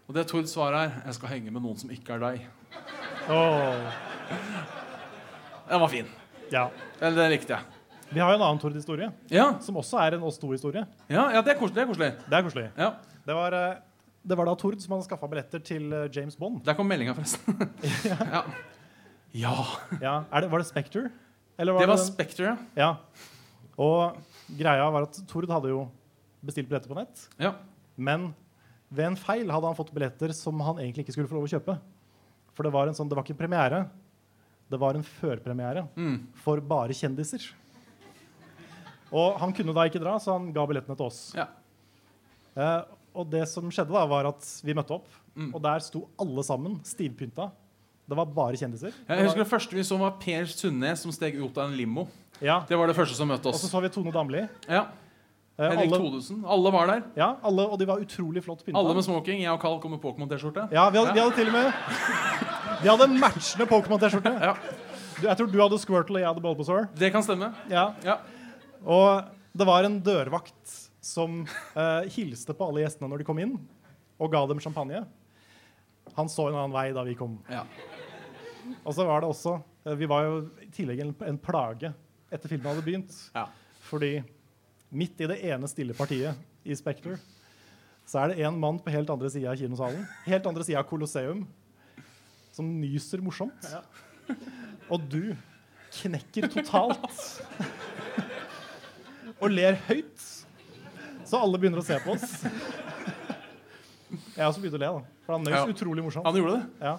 [0.08, 2.48] Og det Tord svarer, er Jeg skal henge med noen som ikke er deg.
[3.34, 3.92] Oh.
[5.70, 6.10] Den var fin.
[6.52, 6.68] ja.
[7.00, 7.73] Den, den likte jeg.
[8.14, 10.86] Vi har jo en annen Tord-historie, Ja, som også er en oss to-historie.
[11.10, 11.76] ja, ja det er koselig.
[11.76, 12.12] Det er koselig.
[12.30, 12.68] Det er koselig.
[12.78, 12.92] Ja,
[13.26, 13.76] Det var, eh,
[14.28, 16.64] det var da Tord som hadde skaffa billetter til eh, James Bond.
[16.64, 17.58] Der kom meldinga, forresten.
[18.12, 18.44] ja.
[19.34, 19.56] ja.
[20.02, 21.10] Ja, det, Var det Spectre?
[21.58, 22.56] Eller Det var Spekter, ja.
[22.76, 22.92] Ja.
[23.78, 24.18] Og
[24.58, 25.88] greia var at Tord hadde jo
[26.46, 27.28] bestilt billetter på nett.
[27.40, 27.54] ja.
[27.96, 28.32] Men
[28.94, 31.52] ved en feil hadde han fått billetter som han egentlig ikke skulle få lov å
[31.52, 31.76] kjøpe.
[32.54, 33.80] For det var, en sånn, det var ikke en premiere.
[34.70, 36.28] Det var en førpremiere Mm.
[36.42, 37.42] for bare kjendiser.
[39.14, 41.22] Og han kunne da ikke dra, så han ga billettene til oss.
[41.38, 41.48] ja.
[42.58, 42.82] Eh,
[43.14, 45.52] og det som skjedde, da, var at vi møtte opp, Mm.
[45.56, 47.48] og der sto alle sammen stivpynta.
[48.10, 48.92] Det var bare kjendiser.
[49.08, 51.78] Ja, Jeg husker Det første vi så, var Per Sundnes som steg ut av en
[51.78, 52.08] limo.
[52.42, 52.60] Ja.
[52.68, 53.64] Det var det første som møtte oss.
[53.64, 54.48] Og så så vi Tone Damli.
[54.68, 54.88] Ja,
[55.56, 56.44] Eh, Henrik alle, Todesen.
[56.48, 57.04] Alle var der.
[57.16, 58.76] ja, alle, og de var utrolig flott pynta.
[58.76, 59.40] Alle med smoking.
[59.40, 60.72] Jeg og Carl kom med Pokémon-T-skjorte.
[60.72, 61.74] Ja, vi hadde, vi hadde til og med
[62.82, 64.34] Vi hadde matchende Pokémon-T-skjorte.
[64.42, 64.56] Ja.
[65.22, 66.88] Jeg tror du hadde Squirtle og jeg hadde Bulbasaur.
[66.98, 67.54] Det kan stemme.
[67.70, 67.94] Ja.
[68.04, 68.18] Ja.
[68.84, 69.24] Og
[69.54, 71.44] det var en dørvakt som
[71.76, 73.58] eh, hilste på alle gjestene når de kom inn,
[74.20, 75.04] og ga dem champagne.
[76.18, 77.38] Han så en annen vei da vi kom.
[77.52, 77.64] Ja.
[78.84, 81.92] Og så var det også eh, Vi var jo i tillegg en, en plage
[82.34, 83.16] etter filmen hadde begynt.
[83.36, 83.48] Ja.
[83.90, 84.18] Fordi
[84.94, 87.20] midt i det ene stille partiet i Spekter
[88.08, 90.88] så er det en mann på helt andre sida av kinosalen, helt andre sida av
[90.90, 91.46] Colosseum,
[92.52, 93.70] som nyser morsomt.
[94.92, 95.32] Og du
[96.02, 97.22] knekker totalt
[99.44, 100.24] og ler høyt.
[101.28, 102.44] Så alle begynner å se på oss.
[104.34, 105.04] Jeg også begynt å le, da.
[105.26, 105.66] For han nøys Ja.
[105.72, 106.26] utrolig morsomt.
[106.28, 106.66] Han gjorde det.
[106.82, 106.98] Ja.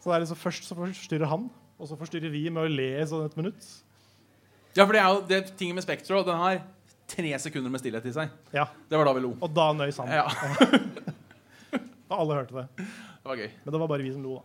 [0.00, 1.48] Så det er liksom Først så forstyrrer han,
[1.78, 3.64] og så forstyrrer vi med å le i sånn et minutt.
[4.76, 6.22] Ja, for det er jo det tinget med Spektro.
[6.24, 6.62] Den har
[7.10, 8.30] tre sekunder med stillhet i seg.
[8.54, 9.32] Ja, Det var da vi lo.
[9.42, 10.08] Og da nøys han.
[10.08, 10.28] Ja,
[12.10, 12.66] Og alle hørte det.
[12.76, 13.50] det var gøy.
[13.64, 14.42] Men det var bare vi som lo, da.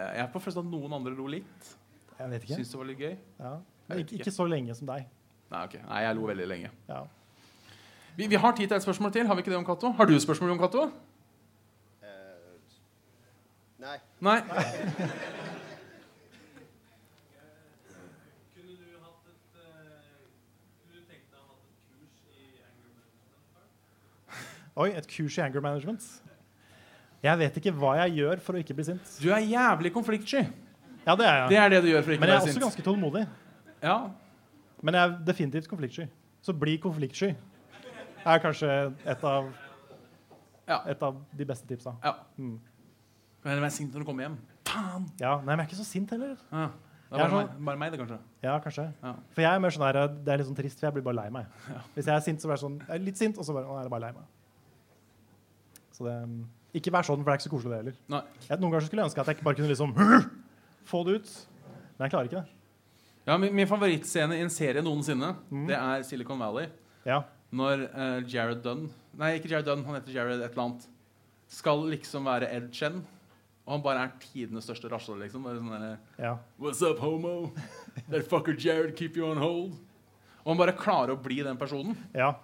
[0.00, 1.70] Eh, Jeg er på følelsen at noen andre lo litt.
[2.18, 2.58] Jeg vet ikke.
[2.60, 3.16] Syns det var litt gøy.
[3.40, 3.52] Ja.
[3.88, 4.18] Men ikke.
[4.20, 5.06] ikke så lenge som deg.
[5.50, 5.74] Nei, ok.
[5.88, 6.70] Nei, jeg lo veldig lenge.
[6.88, 7.02] Ja.
[8.18, 9.26] Vi, vi har tid til et spørsmål til.
[9.30, 9.90] Har vi ikke det om Cato?
[9.96, 10.82] Har du et spørsmål om Cato?
[12.02, 12.08] Eh,
[13.84, 13.96] nei.
[14.20, 14.38] Nei?
[18.54, 19.66] Kunne du hatt et eh,
[20.82, 23.70] Kunne du tenkt deg å ha hatt et kurs i anger management?
[24.78, 26.08] Oi, et kurs i anger management.
[27.24, 29.06] Jeg vet ikke hva jeg gjør for å ikke bli sint.
[29.22, 30.44] Du er jævlig konfliktsky.
[31.08, 31.64] Ja, det er Det jeg.
[31.64, 32.66] er det du gjør for ikke Men jeg er være også sint.
[32.68, 33.24] ganske tålmodig.
[33.82, 33.96] Ja.
[34.82, 36.08] Men jeg er definitivt konfliktsky.
[36.42, 37.32] Så bli konfliktsky
[38.26, 38.68] er kanskje
[39.06, 39.48] et av,
[40.68, 40.82] Ja.
[40.86, 41.94] et av de beste tipsa.
[42.04, 42.14] ja.
[42.38, 42.58] Mm.
[43.44, 44.36] Men vær sint når du kommer hjem.
[44.66, 45.06] Faen!
[45.20, 46.36] Ja, Nei, men jeg er ikke så sint heller.
[46.52, 46.66] Ja.
[47.10, 48.18] Det er er bare, sånn- meg, bare meg, det, kanskje.
[48.42, 48.92] Ja, kanskje.
[49.02, 49.12] Ja.
[49.32, 51.14] For jeg er mer sånn her, det er litt sånn trist, for jeg blir bare
[51.16, 51.46] lei meg.
[51.94, 53.64] Hvis jeg er sint, så blir jeg sånn, jeg er litt sint, og så bare,
[53.64, 54.24] å, jeg er bare lei meg.
[55.96, 57.96] Så det, um, ikke vær sånn, for det er ikke så koselig det heller.
[58.12, 58.20] Nei.
[58.50, 59.94] Jeg, noen ganger skulle jeg ønske at jeg bare kunne liksom
[60.90, 61.32] få det ut.
[61.98, 62.48] Men jeg klarer ikke det.
[63.28, 65.66] Ja, min, min favorittscene i en serie noensinne, Mm.
[65.68, 66.70] det er Silicon Valley.
[67.04, 67.22] Ja,
[67.52, 70.84] Når uh, Jared Dunn Nei, ikke Jared Dunn, han heter Jared et eller annet.
[71.48, 73.00] Skal liksom være Ed Chen.
[73.66, 75.42] Og han bare er tidenes største rasshøl, liksom.
[75.44, 76.34] Bare sånn derre ja.
[76.60, 77.50] What's up, homo?
[78.08, 79.72] That fucker Jared keep you on hold.
[80.44, 81.96] Og han bare klarer å bli den personen.
[82.16, 82.34] ja.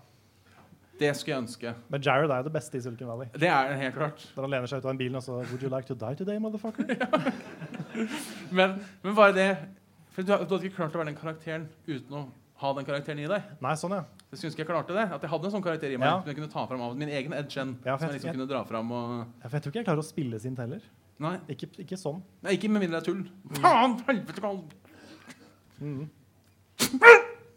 [0.95, 1.71] Det skulle jeg ønske.
[1.91, 3.27] Men Jared er jo det beste i Silicon Valley.
[3.35, 4.21] Det er helt klart.
[4.37, 6.15] Der han lener seg ut av en bilen og så Would you like to die
[6.21, 6.87] today, motherfucker?
[8.55, 9.49] Men, men bare det
[10.15, 12.25] For du, du hadde ikke klart å være den karakteren uten å
[12.63, 13.49] ha den karakteren i deg.
[13.61, 14.05] Nei, sånn, ja.
[14.31, 15.05] Jeg synes ikke jeg klarte det.
[15.17, 16.21] At jeg hadde en sånn karakter i meg Ja.
[16.21, 17.75] som jeg kunne ta fram av min egen Ed Chen.
[17.85, 19.87] Ja, som jeg liksom jeg- kunne dra fram og Ja, For jeg tror ikke jeg
[19.91, 20.81] klarer å spille sint heller.
[21.19, 22.23] Nei, Ikke, ikke sånn.
[22.43, 23.25] nei ikke med mindre det er tull.
[23.61, 23.99] Faen!
[24.07, 24.63] Helvete!
[25.81, 26.11] Mhm.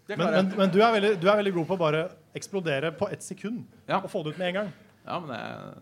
[0.08, 2.02] Men, men, men du, er veldig, du er veldig god på å bare
[2.38, 3.98] eksplodere på ett sekund Ja.
[4.00, 4.70] og få det ut med en gang.
[5.06, 5.74] Ja, men det er,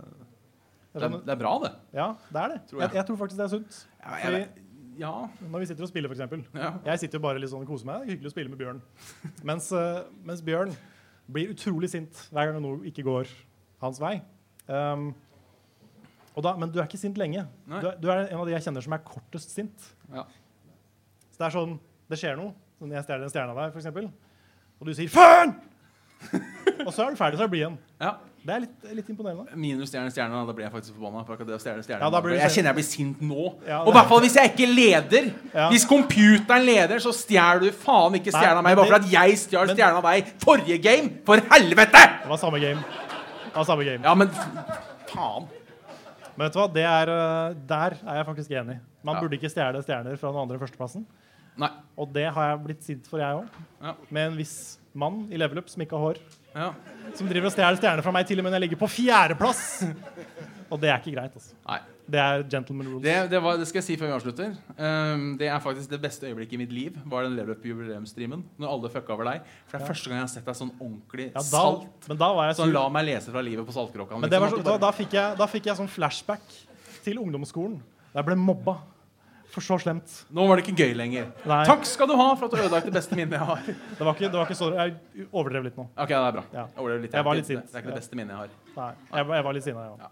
[0.95, 1.71] Det det er det er bra, det.
[1.93, 2.59] ja, det er det.
[2.69, 2.95] Tror Jeg, jeg.
[2.95, 3.85] jeg tror faktisk det er sunt.
[4.01, 4.64] Ja, jeg Fordi
[4.99, 5.11] ja.
[5.41, 6.71] når vi sitter og spiller, eksempel ja.
[6.85, 8.03] Jeg sitter jo bare litt sånn og koser meg.
[8.03, 8.81] Det er hyggelig å spille med Bjørn.
[9.49, 10.73] Mens, eh, mens Bjørn
[11.31, 13.29] blir utrolig sint hver gang noe ikke går
[13.81, 14.19] hans vei.
[14.67, 15.09] Um,
[16.35, 17.45] da, men du er ikke sint lenge.
[17.69, 19.87] Du du er en av de jeg kjenner som er kortest sint.
[20.11, 20.25] Ja.
[21.31, 21.77] Så det er sånn,
[22.11, 22.53] det skjer noe.
[22.79, 24.09] Sånn jeg stjeler en stjerne av deg, eksempel.
[24.79, 25.55] Og du sier 'faen!'
[26.85, 27.77] og så er du ferdig, så er du blid igjen.
[28.01, 28.17] ja.
[28.45, 29.55] Det er litt, litt imponerende.
[29.57, 30.41] Minus stjerne, stjerne.
[30.45, 31.23] Da blir jeg faktisk forbanna.
[31.25, 32.05] For akkurat det å stjerne, stjerne.
[32.05, 33.45] Ja, blir jeg kjenner jeg blir sint nå.
[33.65, 35.29] Ja, og i hvert fall hvis jeg ikke leder.
[35.55, 35.65] Ja.
[35.73, 39.15] Hvis computeren leder, så stjeler du faen ikke stjerna av meg bare for det- at
[39.15, 41.09] jeg stjal stjerna av deg forrige game.
[41.25, 42.03] For helvete!
[42.21, 42.85] Det var samme game.
[43.49, 44.03] Det var samme game.
[44.03, 44.29] Ja, men
[45.09, 45.49] faen.
[46.37, 46.67] Men vet du hva?
[46.73, 48.79] Det er, øh, der er jeg faktisk enig.
[49.03, 51.05] Man burde ikke stjele stjerner fra den andre førsteplassen.
[51.57, 51.69] Nei.
[51.97, 53.47] Og det har jeg blitt sint for, jeg òg.
[53.81, 53.93] Ja.
[54.11, 56.17] Med en viss mann i level up som ikke har hår.
[56.55, 56.69] Ja.
[57.15, 59.65] Som driver og stjeler stjerner fra meg til og med når jeg ligger på fjerdeplass.
[60.71, 61.35] Og det er ikke greit.
[61.35, 61.53] altså.
[61.67, 61.81] Nei.
[62.05, 63.01] Det er gentleman rules.
[63.01, 64.51] Det, det, var, det skal jeg si før vi avslutter.
[64.77, 66.97] Um, det er faktisk det beste øyeblikket i mitt liv.
[67.09, 69.47] Var den Level Up jubileumsstreamen Når alle fucka over deg.
[69.65, 69.89] For det er Ja.
[69.89, 72.09] første gang jeg har sett deg sånn ordentlig ja, da, salt.
[72.09, 74.21] men da var jeg Sånn la meg lese fra livet på Saltkråkan.
[74.25, 76.45] Liksom, da, da, fikk jeg, da fikk jeg sånn flashback
[77.05, 77.79] til ungdomsskolen.
[78.13, 78.77] Da jeg ble mobba.
[79.55, 80.11] For så slemt.
[80.35, 81.29] Nå var det ikke gøy lenger.
[81.47, 81.61] Nei.
[81.63, 83.61] Takk skal du ha for at du ødela det beste minnet jeg har.
[83.63, 85.85] Det var ikke, det var ikke så Jeg overdrev litt nå.
[85.95, 86.41] Ok, det er bra.
[86.51, 86.65] Ja.
[86.75, 87.13] Jeg litt.
[87.15, 87.69] Jeg var er litt sint.
[87.69, 88.49] Det er ikke det beste minnet jeg har.
[88.75, 90.09] Nei, jeg, jeg var litt sinna, ja.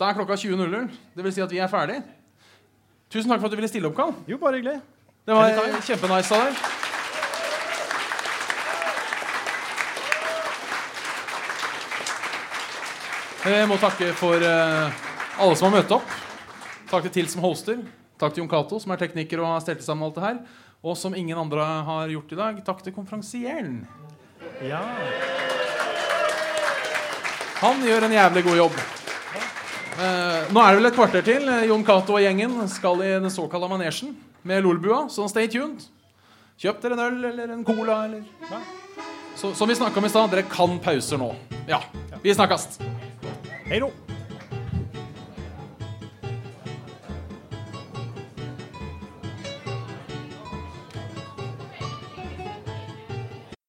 [0.00, 0.88] Da er klokka 20.00.
[1.14, 2.00] Det vil si at vi er ferdig.
[3.12, 4.16] Tusen takk for at du ville stille opp, Karl.
[4.26, 4.80] Jo, bare hyggelig.
[5.28, 6.64] Det var kjempenice av deg.
[13.50, 14.98] Jeg må takke for eh,
[15.38, 16.18] alle som har møtt opp.
[16.90, 17.82] Takk til Til som hoster.
[18.20, 20.40] Takk til Jon Cato, som er tekniker og har stelt sammen alt det her.
[20.82, 23.82] Og som ingen andre har gjort i dag, takk til konferansieren.
[24.64, 24.80] Ja.
[27.60, 28.80] Han gjør en jævlig god jobb.
[30.00, 31.48] Eh, nå er det vel et kvarter til.
[31.52, 34.14] Eh, Jon Cato og gjengen skal i den såkalte manesjen
[34.48, 35.84] med Lolbua, så stay tuned.
[36.60, 38.60] Kjøp dere en øl eller en cola eller Ja.
[39.36, 41.34] så, Som vi snakka om i stad, dere kan pauser nå.
[41.68, 41.82] Ja.
[42.22, 42.78] Vi snakkes.
[43.66, 43.90] Hei då.